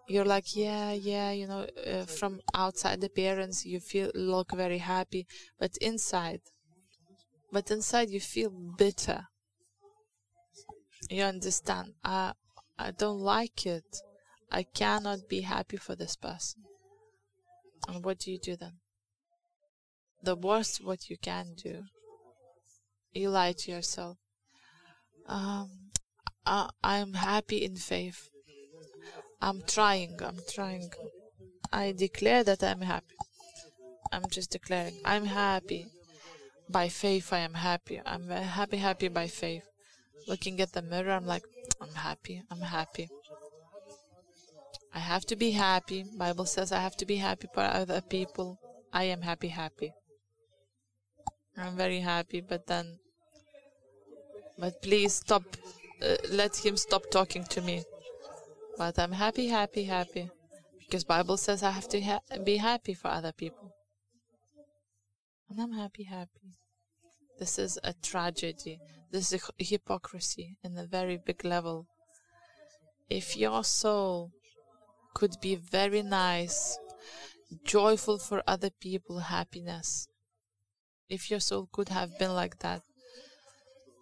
[0.07, 5.25] You're like yeah yeah you know uh, from outside appearance you feel look very happy.
[5.59, 6.41] But inside
[7.53, 9.27] but inside you feel bitter
[11.09, 12.33] you understand i
[12.77, 13.97] i don't like it
[14.51, 16.61] i cannot be happy for this person
[17.87, 18.73] and what do you do then
[20.23, 21.83] the worst what you can do
[23.13, 24.17] you lie to yourself
[25.27, 25.69] um
[26.45, 28.29] I, i'm happy in faith
[29.43, 30.89] I'm trying, I'm trying.
[31.73, 33.17] I declare that I'm happy.
[34.09, 34.97] I'm just declaring.
[35.03, 35.85] I'm happy.
[36.69, 38.01] By faith, I am happy.
[38.05, 39.63] I'm happy, happy by faith.
[40.27, 41.43] Looking at the mirror, I'm like,
[41.81, 42.41] I'm happy.
[42.49, 43.09] I'm happy.
[44.93, 46.05] I have to be happy.
[46.17, 48.59] Bible says I have to be happy for other people.
[48.91, 49.91] I am happy, happy.
[51.57, 52.97] I'm very happy, but then,
[54.57, 55.43] but please stop.
[56.01, 57.83] Uh, let him stop talking to me.
[58.77, 60.29] But I'm happy, happy, happy,
[60.79, 63.62] because Bible says I have to ha- be happy for other people,
[65.49, 66.57] and I'm happy, happy.
[67.39, 68.79] This is a tragedy.
[69.11, 71.87] This is hypocrisy in a very big level.
[73.09, 74.31] If your soul
[75.13, 76.77] could be very nice,
[77.65, 80.07] joyful for other people, happiness,
[81.09, 82.81] if your soul could have been like that,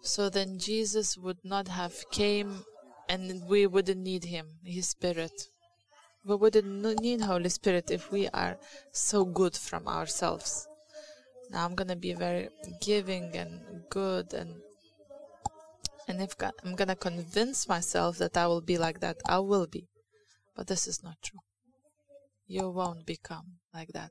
[0.02, 2.64] so then Jesus would not have came
[3.08, 5.48] and we wouldn't need him, his spirit.
[6.24, 8.56] We wouldn't need Holy Spirit if we are
[8.92, 10.68] so good from ourselves.
[11.52, 12.48] Now I'm gonna be very
[12.80, 13.60] giving and
[13.90, 14.62] good and
[16.08, 16.34] and if
[16.64, 19.86] I'm gonna convince myself that I will be like that, I will be.
[20.56, 21.40] But this is not true.
[22.46, 24.10] You won't become like that.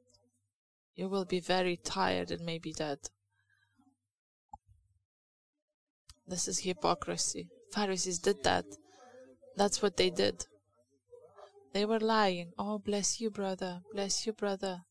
[0.95, 2.99] You will be very tired and maybe dead.
[6.27, 7.49] This is hypocrisy.
[7.73, 8.65] Pharisees did that.
[9.57, 10.45] That's what they did.
[11.73, 12.51] They were lying.
[12.57, 13.81] Oh, bless you, brother.
[13.91, 14.83] Bless you, brother.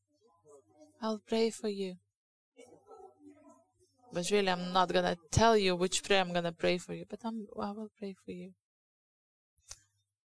[1.01, 1.97] I'll pray for you.
[4.13, 7.21] But really, I'm not gonna tell you which prayer I'm gonna pray for you, but
[7.25, 8.53] I'm, I will pray for you.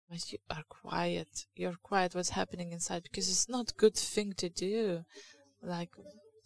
[0.09, 1.47] But you are quiet.
[1.57, 2.15] You're quiet.
[2.15, 3.03] What's happening inside?
[3.03, 5.05] Because it's not good thing to do.
[5.63, 5.91] Like,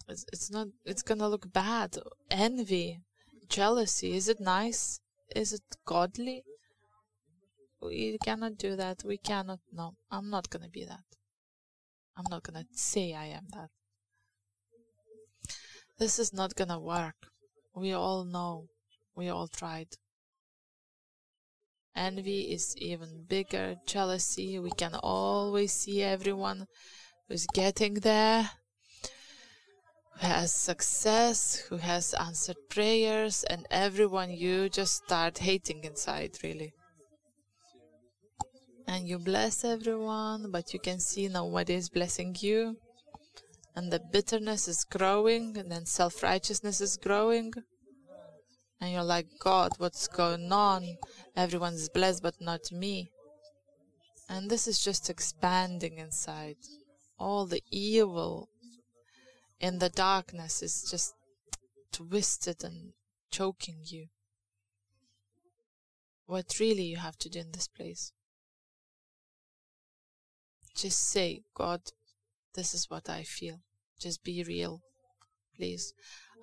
[0.08, 0.68] it's, it's not.
[0.84, 1.98] It's gonna look bad.
[2.30, 3.00] Envy,
[3.48, 4.14] jealousy.
[4.14, 5.00] Is it nice?
[5.34, 6.44] Is it godly?
[7.82, 9.02] We cannot do that.
[9.04, 9.58] We cannot.
[9.72, 11.04] No, I'm not gonna be that.
[12.16, 13.70] I'm not gonna say I am that.
[15.98, 17.16] This is not gonna work.
[17.74, 18.66] We all know.
[19.14, 19.88] We all tried.
[21.94, 23.76] Envy is even bigger.
[23.86, 26.66] Jealousy, we can always see everyone
[27.26, 28.50] who's getting there,
[30.20, 36.74] who has success, who has answered prayers, and everyone you just start hating inside, really.
[38.86, 42.76] And you bless everyone, but you can see nobody is blessing you
[43.76, 47.52] and the bitterness is growing and then self-righteousness is growing.
[48.80, 50.96] And you're like god what's going on?
[51.36, 53.10] Everyone's blessed but not me.
[54.30, 56.56] And this is just expanding inside.
[57.18, 58.48] All the evil
[59.60, 61.14] in the darkness is just
[61.92, 62.92] twisted and
[63.30, 64.06] choking you.
[66.24, 68.12] What really you have to do in this place?
[70.74, 71.80] Just say god
[72.56, 73.60] this is what i feel
[73.98, 74.80] just be real,
[75.56, 75.92] please.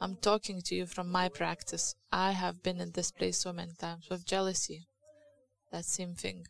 [0.01, 1.95] I'm talking to you from my practice.
[2.11, 4.87] I have been in this place so many times with jealousy.
[5.71, 6.45] That same thing.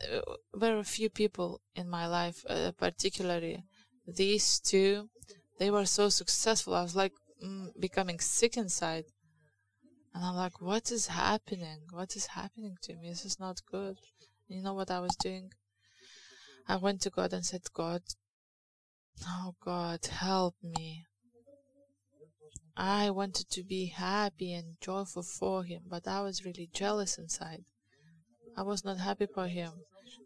[0.00, 0.20] Uh,
[0.54, 3.64] were a few people in my life, uh, particularly
[4.06, 5.08] these two.
[5.58, 6.74] They were so successful.
[6.74, 7.12] I was like
[7.44, 9.04] mm, becoming sick inside.
[10.14, 11.80] And I'm like, what is happening?
[11.90, 13.10] What is happening to me?
[13.10, 13.98] This is not good.
[14.48, 15.50] You know what I was doing?
[16.66, 18.02] I went to God and said, God,
[19.26, 21.04] Oh God, help me.
[22.76, 27.64] I wanted to be happy and joyful for him, but I was really jealous inside.
[28.56, 29.72] I was not happy for him.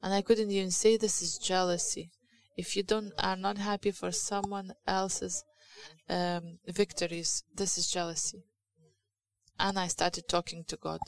[0.03, 2.11] And I couldn't even say this is jealousy.
[2.57, 5.45] If you don't are not happy for someone else's
[6.09, 8.43] um, victories, this is jealousy.
[9.59, 11.01] And I started talking to God.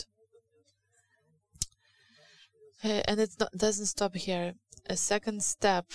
[2.82, 4.54] Uh, and it doesn't stop here.
[4.86, 5.86] A second step,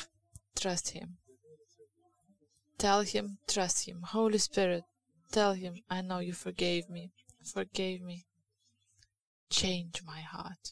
[0.56, 1.18] trust Him.
[2.80, 4.04] Tell him, trust him.
[4.04, 4.84] Holy Spirit,
[5.34, 7.12] tell him, I know you forgave me.
[7.44, 8.24] Forgave me.
[9.50, 10.72] Change my heart.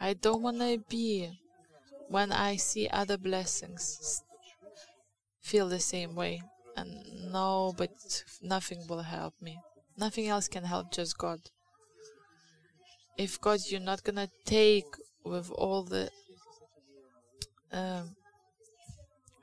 [0.00, 1.38] I don't want to be,
[2.08, 4.22] when I see other blessings,
[5.42, 6.40] feel the same way.
[6.76, 7.90] And no, but
[8.40, 9.58] nothing will help me.
[9.98, 11.40] Nothing else can help, just God.
[13.18, 14.86] If God, you're not gonna take
[15.24, 16.08] with all the
[17.70, 18.16] um,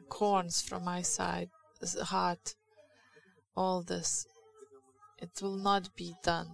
[0.09, 1.49] corns from my side,
[2.03, 2.55] heart,
[3.55, 4.25] all this.
[5.19, 6.47] It will not be done.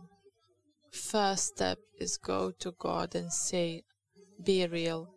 [0.92, 3.84] First step is go to God and say,
[4.44, 5.14] be real.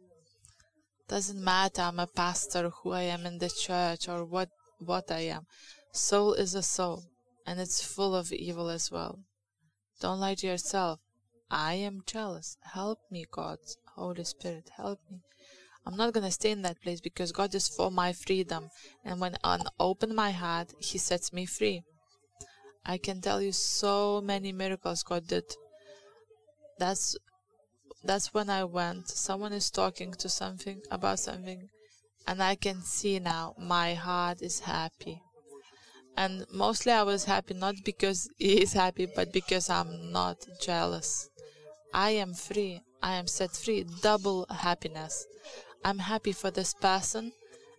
[1.08, 5.20] Doesn't matter I'm a pastor, who I am in the church, or what, what I
[5.20, 5.46] am.
[5.92, 7.04] Soul is a soul,
[7.46, 9.20] and it's full of evil as well.
[10.00, 10.98] Don't lie to yourself.
[11.50, 12.56] I am jealous.
[12.62, 13.58] Help me, God.
[13.94, 15.20] Holy Spirit, help me.
[15.86, 18.68] I'm not gonna stay in that place because God is for my freedom.
[19.04, 21.84] And when I open my heart, He sets me free.
[22.84, 25.44] I can tell you so many miracles God did.
[26.78, 27.16] That's
[28.04, 29.08] that's when I went.
[29.08, 31.68] Someone is talking to something about something,
[32.26, 35.22] and I can see now my heart is happy.
[36.16, 41.28] And mostly I was happy not because he is happy, but because I'm not jealous.
[41.92, 42.82] I am free.
[43.02, 43.84] I am set free.
[44.02, 45.26] Double happiness.
[45.86, 47.30] I'm happy for this person,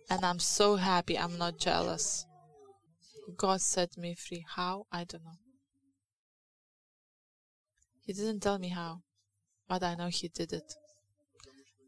[0.08, 2.24] and I'm so happy I'm not jealous.
[3.36, 4.46] God set me free.
[4.56, 4.86] How?
[4.90, 5.36] I don't know.
[8.00, 9.02] He didn't tell me how,
[9.68, 10.72] but I know He did it.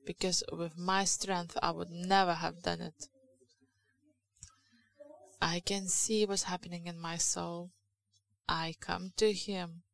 [0.05, 3.07] Because with my strength, I would never have done it.
[5.41, 7.71] I can see what's happening in my soul.
[8.47, 9.85] I come to Him.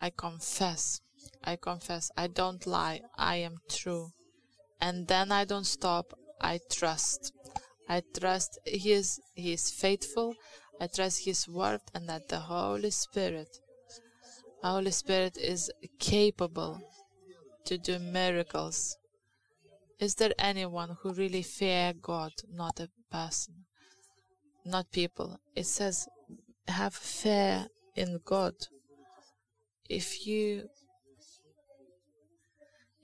[0.00, 1.02] I confess.
[1.44, 2.10] I confess.
[2.16, 3.02] I don't lie.
[3.18, 4.13] I am true.
[4.84, 6.12] And then I don't stop.
[6.42, 7.32] I trust.
[7.88, 10.34] I trust He is, he is faithful.
[10.78, 13.48] I trust His word and that the Holy Spirit,
[14.62, 16.82] Holy Spirit is capable
[17.64, 18.98] to do miracles.
[19.98, 23.54] Is there anyone who really fear God, not a person,
[24.66, 25.38] not people?
[25.56, 26.06] It says,
[26.68, 28.54] have fear in God.
[29.88, 30.68] If you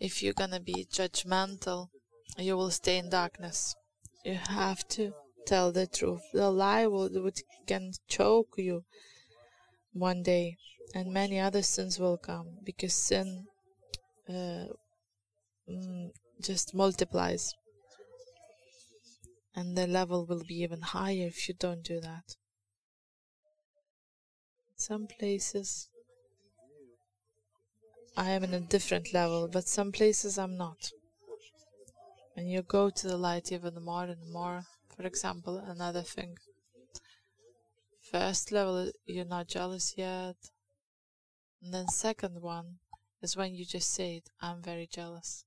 [0.01, 1.90] if you're gonna be judgmental,
[2.38, 3.76] you will stay in darkness.
[4.24, 5.12] You have to
[5.46, 6.22] tell the truth.
[6.32, 7.30] The lie will,
[7.66, 8.84] can choke you
[9.92, 10.57] one day,
[10.94, 13.46] and many other sins will come because sin
[14.28, 14.66] uh,
[15.68, 17.55] mm, just multiplies,
[19.55, 22.36] and the level will be even higher if you don't do that.
[24.76, 25.89] Some places
[28.17, 30.91] I am in a different level, but some places I'm not.
[32.35, 34.65] When you go to the light even more and more,
[34.97, 36.37] for example, another thing.
[38.11, 40.37] First level, you're not jealous yet.
[41.63, 42.79] And then second one
[43.23, 45.45] is when you just say it, I'm very jealous.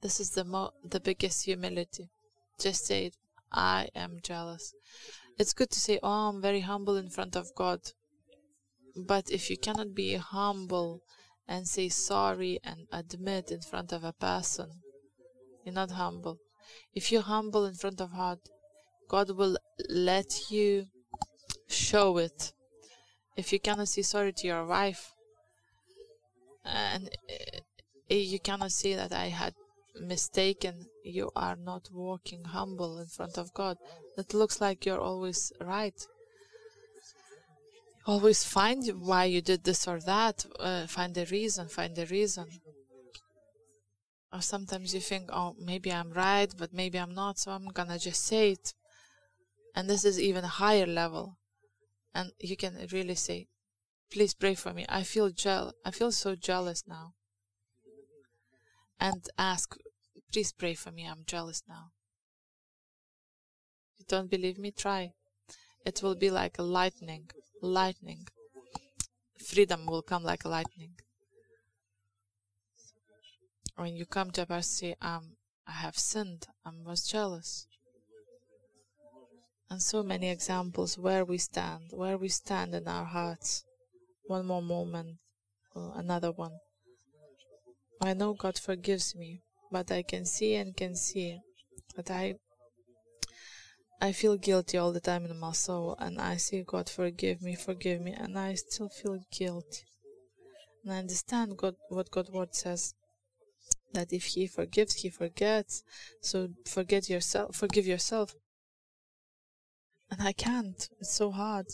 [0.00, 2.10] This is the mo the biggest humility.
[2.58, 3.16] Just say it,
[3.52, 4.74] I am jealous.
[5.38, 7.80] It's good to say, oh, I'm very humble in front of God.
[8.96, 11.02] But if you cannot be humble
[11.48, 14.68] and say sorry and admit in front of a person,
[15.64, 16.38] you're not humble.
[16.94, 18.38] If you're humble in front of God,
[19.08, 19.56] God will
[19.88, 20.86] let you
[21.68, 22.52] show it.
[23.36, 25.12] If you cannot say sorry to your wife,
[26.64, 29.54] and uh, you cannot say that I had
[30.00, 33.78] mistaken, you are not walking humble in front of God.
[34.16, 36.06] It looks like you're always right.
[38.06, 40.44] Always find why you did this or that.
[40.58, 41.68] Uh, find the reason.
[41.68, 42.46] Find the reason
[44.32, 47.98] or sometimes you think, oh, maybe I'm right, but maybe I'm not, so I'm gonna
[47.98, 48.74] just say it.
[49.74, 51.38] And this is even higher level.
[52.14, 53.48] And you can really say,
[54.10, 54.86] please pray for me.
[54.88, 55.74] I feel jealous.
[55.84, 57.14] I feel so jealous now.
[58.98, 59.76] And ask,
[60.32, 61.06] please pray for me.
[61.06, 61.90] I'm jealous now.
[63.98, 64.70] You don't believe me?
[64.70, 65.12] Try.
[65.84, 67.30] It will be like a lightning.
[67.60, 68.26] Lightning.
[69.38, 70.94] Freedom will come like a lightning
[73.76, 77.66] when you come to say, um, I have sinned, I was jealous.
[79.70, 83.64] And so many examples where we stand, where we stand in our hearts.
[84.26, 85.18] One more moment,
[85.74, 86.52] another one.
[88.00, 91.40] I know God forgives me, but I can see and can see
[91.96, 92.34] that I
[94.02, 97.54] I feel guilty all the time in my soul, and I see God forgive me,
[97.54, 99.84] forgive me, and I still feel guilty.
[100.82, 102.94] And I understand God, what God's word says
[103.92, 105.84] that if he forgives, he forgets.
[106.20, 108.34] So forget yourself, forgive yourself.
[110.10, 110.88] And I can't.
[110.98, 111.66] It's so hard.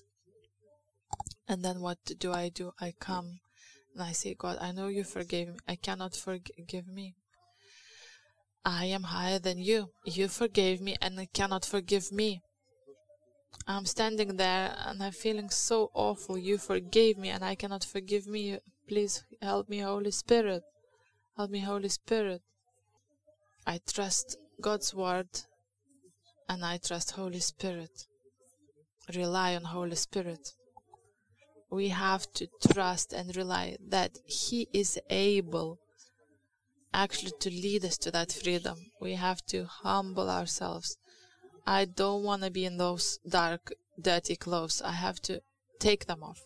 [1.49, 2.72] And then what do I do?
[2.79, 3.41] I come
[3.95, 5.55] and I say, God, I know you forgave me.
[5.66, 7.14] I cannot forgive me.
[8.65, 9.91] I am higher than you.
[10.05, 12.43] You forgave me and cannot forgive me.
[13.67, 16.39] I'm standing there and I'm feeling so awful.
[16.39, 18.59] You forgave me and I cannot forgive me.
[18.89, 20.63] Please help me, Holy Spirit.
[21.37, 22.43] Help me, Holy Spirit.
[23.67, 25.29] I trust God's word
[26.49, 28.07] and I trust Holy Spirit.
[29.15, 30.53] Rely on Holy Spirit.
[31.71, 35.79] We have to trust and rely that He is able
[36.93, 38.78] actually to lead us to that freedom.
[39.01, 40.97] We have to humble ourselves.
[41.66, 44.80] I don't want to be in those dark, dirty clothes.
[44.82, 45.43] I have to
[45.78, 46.41] take them off.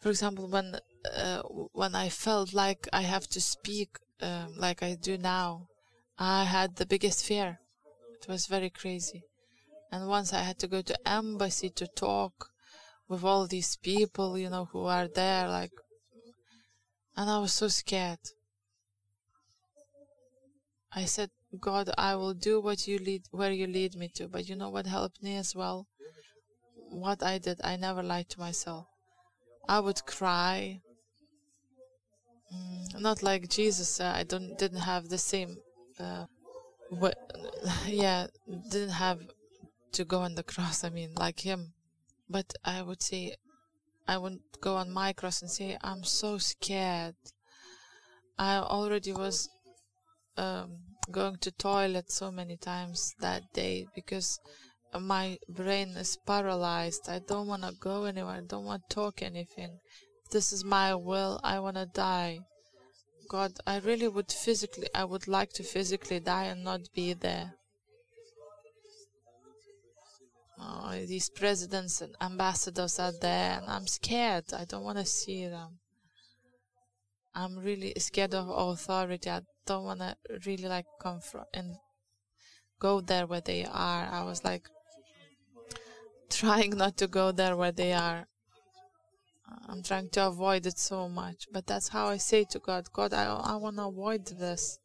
[0.00, 0.76] For example, when
[1.16, 1.42] uh,
[1.72, 5.68] when I felt like I have to speak um, like I do now,
[6.18, 7.58] I had the biggest fear.
[8.20, 9.22] It was very crazy.
[9.92, 12.50] And once I had to go to embassy to talk
[13.08, 15.72] with all these people, you know, who are there, like
[17.16, 18.18] And I was so scared.
[20.92, 21.30] I said,
[21.60, 24.28] God, I will do what you lead, where you lead me to.
[24.28, 25.86] But you know what helped me as well?
[26.90, 28.86] What I did, I never lied to myself.
[29.68, 30.80] I would cry.
[32.52, 34.00] Mm, not like Jesus.
[34.00, 35.58] Uh, I don't didn't have the same.
[35.98, 36.26] Uh,
[36.88, 37.16] what?
[37.86, 38.26] Yeah,
[38.70, 39.20] didn't have
[39.92, 40.82] to go on the cross.
[40.82, 41.72] I mean, like him.
[42.28, 43.36] But I would say,
[44.08, 47.16] I would go on my cross and say, I'm so scared.
[48.38, 49.48] I already was
[50.40, 50.66] um,
[51.10, 54.38] going to toilet so many times that day because
[54.98, 57.08] my brain is paralyzed.
[57.08, 58.34] I don't want to go anywhere.
[58.34, 59.78] I don't want to talk anything.
[60.30, 61.40] This is my will.
[61.42, 62.40] I want to die.
[63.28, 67.54] God, I really would physically, I would like to physically die and not be there.
[70.62, 74.52] Oh, these presidents and ambassadors are there, and I'm scared.
[74.52, 75.78] I don't want to see them.
[77.34, 79.30] I'm really scared of authority.
[79.30, 81.76] I don't want to really like confront and
[82.78, 84.08] go there where they are.
[84.10, 84.68] I was like
[86.30, 88.26] trying not to go there where they are.
[89.50, 91.46] Uh, I'm trying to avoid it so much.
[91.52, 94.78] But that's how I say to God, God, I, I want to avoid this.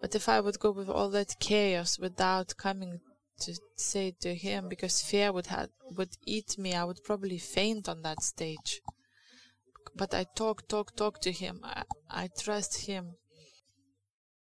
[0.00, 3.00] But if I would go with all that chaos without coming
[3.40, 7.88] to say to him because fear would have would eat me i would probably faint
[7.88, 8.80] on that stage
[9.96, 13.14] but i talk talk talk to him i, I trust him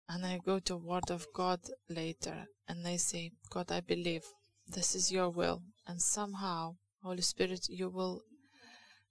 [0.09, 4.25] and i go to word of god later and I say god i believe
[4.67, 8.21] this is your will and somehow holy spirit you will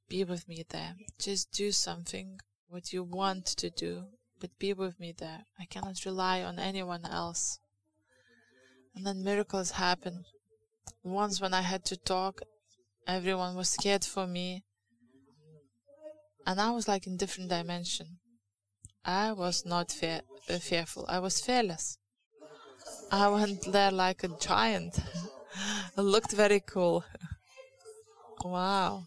[0.09, 2.39] be with me there just do something
[2.69, 4.05] what you want to do
[4.41, 7.59] but be with me there i cannot rely on anyone else
[8.97, 10.25] and then miracles happen.
[11.05, 12.41] Once when I had to talk,
[13.07, 14.65] everyone was scared for me.
[16.47, 18.19] And I was like in different dimension.
[19.05, 21.05] I was not fear, fearful.
[21.09, 21.99] I was fearless.
[23.11, 24.99] I went there like a giant.
[25.97, 27.05] it looked very cool.
[28.45, 29.05] wow.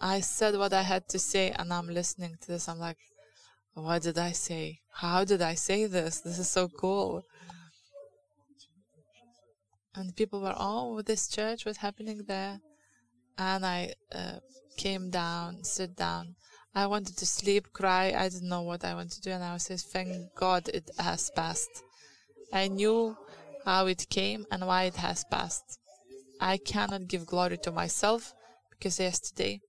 [0.00, 2.68] I said what I had to say, and I'm listening to this.
[2.68, 2.98] I'm like,
[3.74, 4.80] what did I say?
[4.92, 6.20] How did I say this?
[6.20, 7.24] This is so cool
[9.94, 12.60] and people were oh this church was happening there
[13.38, 14.38] and i uh,
[14.76, 16.34] came down sit down
[16.74, 19.56] i wanted to sleep cry i didn't know what i wanted to do and i
[19.56, 21.82] saying thank god it has passed.
[22.52, 23.16] I knew
[23.64, 25.78] how it came and why it has passed.
[26.40, 28.32] I cannot give glory to myself
[28.70, 29.60] because yesterday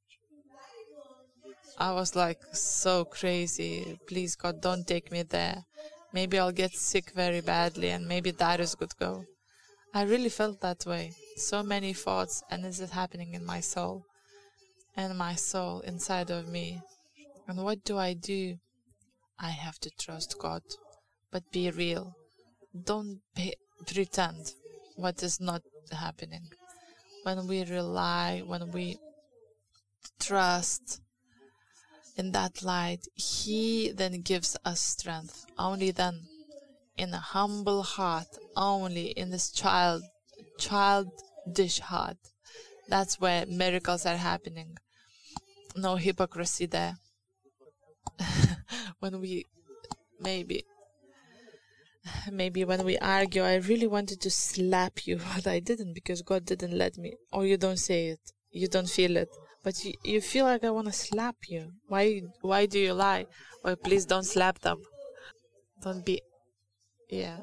[1.78, 4.00] i was like so crazy.
[4.08, 5.66] Please god don't take me there.
[6.14, 9.26] Maybe i'll get sick very badly and maybe Darius could go.
[9.94, 11.14] I really felt that way.
[11.36, 14.06] So many thoughts, and this is happening in my soul,
[15.02, 16.82] and my soul inside of me.
[17.48, 18.58] And what do I do?
[19.40, 20.62] I have to trust God,
[21.32, 22.16] but be real.
[22.86, 24.54] Don't be, pretend
[24.96, 26.48] what is not happening.
[27.24, 28.98] When we rely, when we
[30.20, 31.02] trust
[32.16, 35.46] in that light, He then gives us strength.
[35.58, 36.22] Only then
[36.98, 40.04] in a humble heart, only in this child,
[40.60, 42.18] childish heart.
[42.88, 44.78] That's where miracles are happening.
[45.76, 46.98] No hypocrisy there.
[49.00, 49.46] when we,
[50.20, 50.64] maybe,
[52.32, 56.46] maybe when we argue, I really wanted to slap you, but I didn't because God
[56.46, 57.16] didn't let me.
[57.32, 58.20] Or you don't say it,
[58.52, 59.30] you don't feel it,
[59.64, 61.72] but you, you feel like I want to slap you.
[61.88, 62.22] Why?
[62.42, 63.28] Why do you lie?
[63.64, 64.82] Well, please don't slap them.
[65.82, 66.22] Don't be
[67.12, 67.38] yeah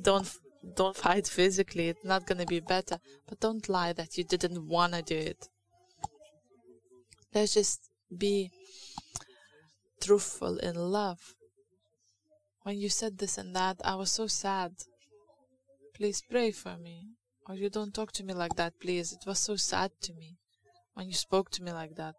[0.00, 0.30] don't
[0.76, 4.66] don't fight physically it's not going to be better but don't lie that you didn't
[4.66, 5.48] want to do it
[7.38, 8.50] let's just be
[10.00, 11.34] truthful in love
[12.62, 14.72] when you said this and that i was so sad
[15.94, 17.08] please pray for me
[17.46, 20.36] or you don't talk to me like that please it was so sad to me
[20.94, 22.14] when you spoke to me like that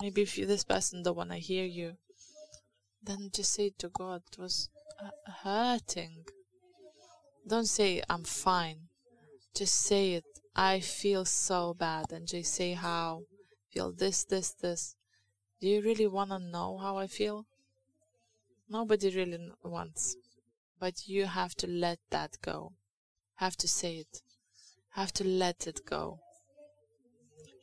[0.00, 1.96] maybe if you, this person don't want to hear you
[3.02, 4.68] then just say to God, it was
[5.02, 6.24] uh, hurting.
[7.46, 8.88] Don't say, I'm fine.
[9.54, 10.24] Just say it.
[10.60, 12.10] I feel so bad.
[12.10, 13.22] And just say how.
[13.70, 14.96] Feel this, this, this.
[15.60, 17.46] Do you really want to know how I feel?
[18.68, 20.16] Nobody really wants.
[20.80, 22.72] But you have to let that go.
[23.36, 24.20] Have to say it.
[24.90, 26.18] Have to let it go.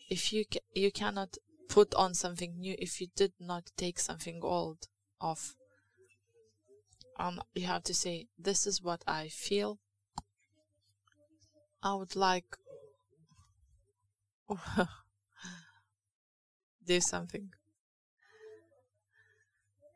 [0.10, 1.38] If you ca- you cannot
[1.68, 4.88] put on something new if you did not take something old
[5.20, 5.56] off.
[7.20, 9.80] And you have to say, This is what I feel.
[11.84, 12.58] I would like.
[16.86, 17.50] do something.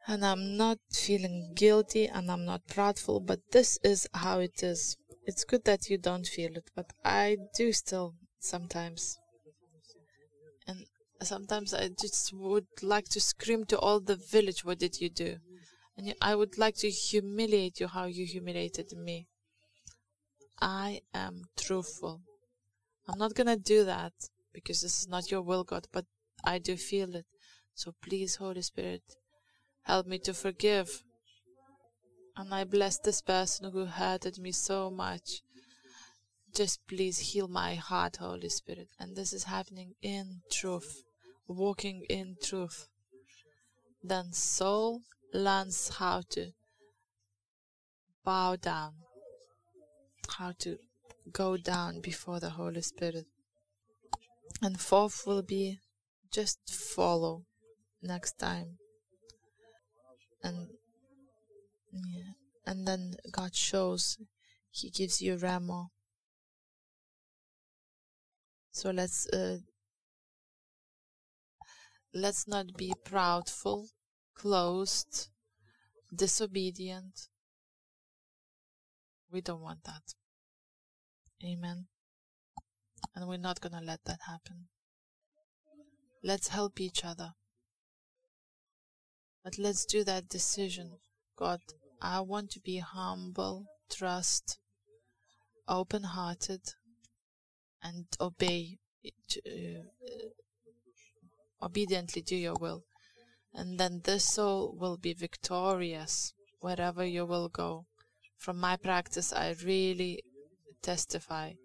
[0.08, 4.98] And I'm not feeling guilty and I'm not proudful, but this is how it is.
[5.26, 9.20] It's good that you don't feel it, but I do still sometimes.
[10.68, 10.86] And
[11.22, 15.38] sometimes I just would like to scream to all the village, What did you do?
[15.96, 19.28] And I would like to humiliate you how you humiliated me.
[20.60, 22.22] I am truthful.
[23.08, 24.14] I'm not gonna do that
[24.54, 26.06] because this is not your will, God, but
[26.44, 27.26] I do feel it.
[27.74, 29.04] So please, Holy Spirit,
[29.84, 31.04] help me to forgive.
[32.36, 35.42] And I bless this person who hurted me so much.
[36.56, 38.88] Just please heal my heart, Holy Spirit.
[39.00, 41.04] And this is happening in truth,
[41.48, 42.88] walking in truth.
[44.04, 45.02] Then soul
[45.34, 46.52] learns how to
[48.24, 48.94] bow down,
[50.38, 50.78] how to
[51.32, 53.26] go down before the Holy Spirit.
[54.62, 55.80] And fourth will be
[56.32, 57.46] just follow
[58.02, 58.78] next time.
[60.44, 60.68] And
[61.92, 62.34] yeah,
[62.66, 64.18] and then God shows
[64.72, 65.92] He gives you ramo
[68.80, 69.58] So let's uh,
[72.14, 73.88] let's not be proudful,
[74.34, 75.28] closed,
[76.16, 77.28] disobedient.
[79.30, 80.14] We don't want that.
[81.44, 81.88] Amen.
[83.20, 84.70] And we're not going to let that happen.
[86.24, 87.32] Let's help each other.
[89.44, 91.00] But let's do that decision.
[91.36, 91.60] God,
[92.02, 94.58] I want to be humble, trust,
[95.68, 96.62] open hearted,
[97.84, 99.82] and obey, uh,
[101.62, 102.86] obediently do your will.
[103.54, 107.86] And then this soul will be victorious wherever you will go.
[108.38, 110.24] From my practice, I really
[110.82, 111.56] testify.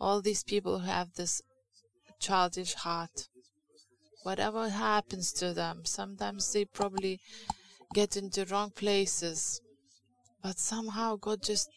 [0.00, 1.42] All these people who have this
[2.18, 3.28] childish heart,
[4.22, 7.20] whatever happens to them, sometimes they probably
[7.92, 9.60] get into wrong places,
[10.42, 11.68] but somehow God just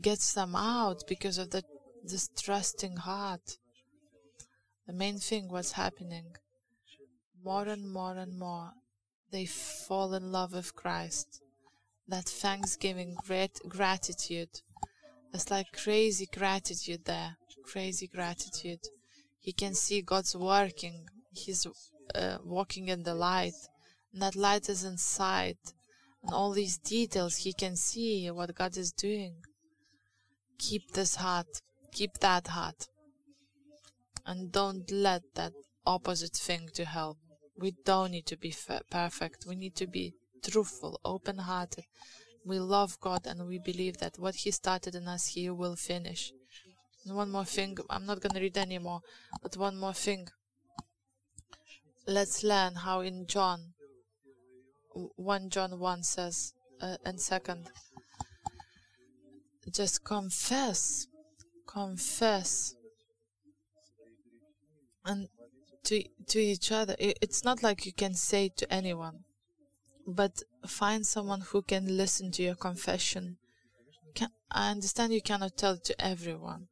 [0.00, 1.62] gets them out because of the
[2.04, 3.58] this trusting heart.
[4.86, 6.34] The main thing was happening.
[7.44, 8.72] More and more and more,
[9.30, 11.40] they fall in love with Christ.
[12.08, 14.60] That thanksgiving, great gratitude.
[15.32, 18.80] It's like crazy gratitude there, crazy gratitude.
[19.38, 21.66] He can see God's working he's
[22.14, 23.54] uh, walking in the light.
[24.12, 25.56] And that light is inside
[26.22, 29.36] and all these details he can see what god is doing.
[30.58, 31.62] Keep this heart.
[31.92, 32.88] Keep that heart.
[34.24, 35.52] And don't let that
[35.84, 37.18] opposite thing to help.
[37.58, 38.54] We don't need to be
[38.90, 39.46] perfect.
[39.46, 41.84] We need to be truthful open hearted
[42.44, 46.32] we love god and we believe that what he started in us he will finish
[47.06, 47.76] one more thing.
[47.90, 49.00] I'm not going to read anymore
[49.42, 50.28] but one more thing.
[52.06, 53.74] Let's learn how in John
[54.94, 57.70] 1 John 1 says uh, and second.
[59.70, 61.06] Just confess
[61.66, 62.74] confess
[65.04, 65.28] and
[65.84, 66.94] to to each other.
[66.98, 69.24] It's not like you can say to anyone
[70.06, 73.36] but find someone who can listen to your confession.
[74.14, 76.68] Can, i understand you cannot tell to everyone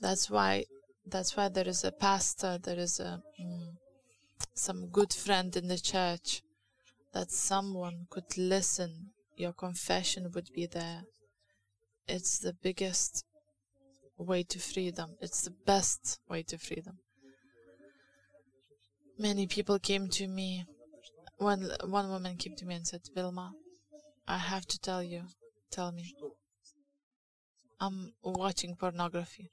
[0.00, 0.64] that's why
[1.06, 3.68] that's why there is a pastor there is a mm,
[4.58, 6.42] some good friend in the church,
[7.12, 11.02] that someone could listen, your confession would be there.
[12.06, 13.24] It's the biggest
[14.16, 15.16] way to freedom.
[15.20, 16.98] It's the best way to freedom.
[19.18, 20.64] Many people came to me.
[21.38, 23.52] One one woman came to me and said, "Vilma,
[24.26, 25.22] I have to tell you.
[25.70, 26.14] Tell me.
[27.80, 29.50] I'm watching pornography."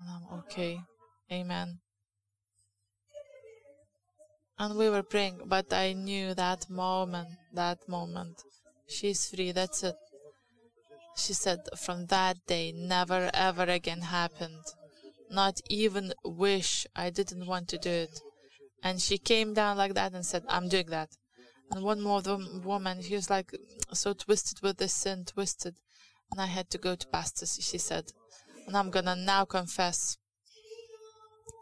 [0.00, 0.80] I'm okay.
[1.32, 1.80] Amen.
[4.58, 8.42] And we were praying but i knew that moment that moment.
[8.88, 9.96] She's free that's it.
[11.16, 14.64] She said from that day never ever again happened.
[15.30, 18.20] Not even wish i didn't want to do it.
[18.82, 21.10] And she came down like that and said i'm doing that.
[21.70, 22.22] And one more
[22.64, 23.50] woman she was like
[23.92, 25.74] so twisted with the sin twisted.
[26.30, 28.12] And i had to go to pastor she said
[28.66, 30.18] and i'm gonna now confess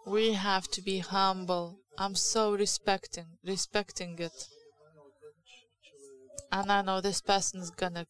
[0.06, 4.48] we have to be humble I'm so respecting respecting it.
[6.50, 8.06] And I know this person is gonna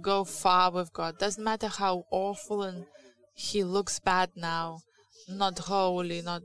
[0.00, 1.18] go far with God.
[1.18, 2.86] Doesn't matter how awful and
[3.34, 4.80] he looks bad now,
[5.28, 6.42] not holy, not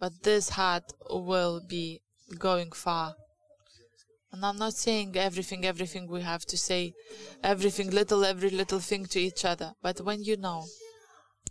[0.00, 2.00] but this heart will be
[2.38, 3.14] going far.
[4.32, 6.94] And I'm not saying everything, everything we have to say,
[7.42, 9.72] everything little, every little thing to each other.
[9.82, 10.64] But when you know,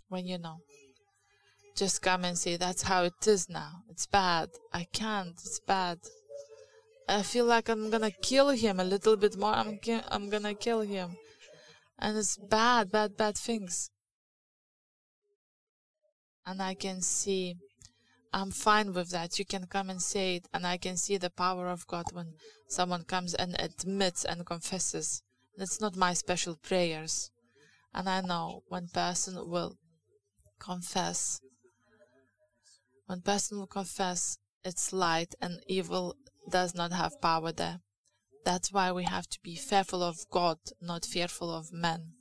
[0.08, 0.58] when you know,
[1.76, 3.82] just come and say, That's how it is now.
[3.88, 4.50] It's bad.
[4.72, 5.30] I can't.
[5.30, 5.98] It's bad.
[7.08, 9.54] I feel like I'm gonna kill him a little bit more.
[9.54, 11.16] I'm, ki- I'm gonna kill him.
[11.98, 13.90] And it's bad, bad, bad things.
[16.46, 17.56] And I can see,
[18.32, 19.38] I'm fine with that.
[19.38, 22.34] You can come and say it, and I can see the power of God when
[22.68, 25.22] someone comes and admits and confesses.
[25.56, 27.30] It's not my special prayers.
[27.94, 29.76] And I know one person will
[30.58, 31.40] confess
[33.08, 36.14] when person will confess its light and evil
[36.50, 37.80] does not have power there.
[38.44, 42.12] That's why we have to be fearful of God, not fearful of men.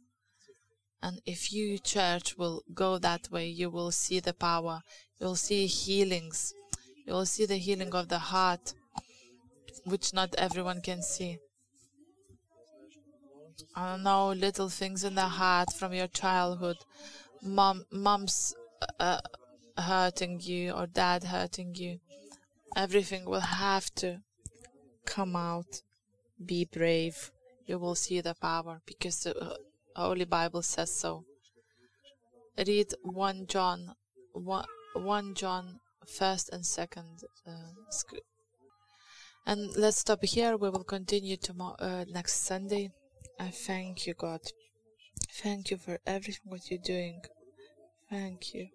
[1.01, 4.81] And if you, church, will go that way, you will see the power.
[5.19, 6.53] You'll see healings.
[7.05, 8.73] You will see the healing of the heart,
[9.85, 11.37] which not everyone can see.
[13.77, 16.77] I don't know, little things in the heart from your childhood.
[17.43, 18.55] Mom, mom's
[18.99, 19.19] uh,
[19.77, 21.99] hurting you or dad hurting you,
[22.75, 24.21] everything will have to
[25.05, 25.83] come out.
[26.43, 27.29] Be brave.
[27.67, 29.53] You will see the power because the uh,
[29.95, 31.25] Holy Bible says so.
[32.57, 33.93] Read 1 John,
[34.33, 34.65] 1,
[34.95, 37.21] 1 John, first and second.
[37.45, 37.73] Uh,
[39.45, 40.57] and let's stop here.
[40.57, 42.89] We will continue tomorrow, uh, next Sunday.
[43.39, 44.41] I thank you, God.
[45.31, 47.21] Thank you for everything what you're doing.
[48.09, 48.69] Thank you.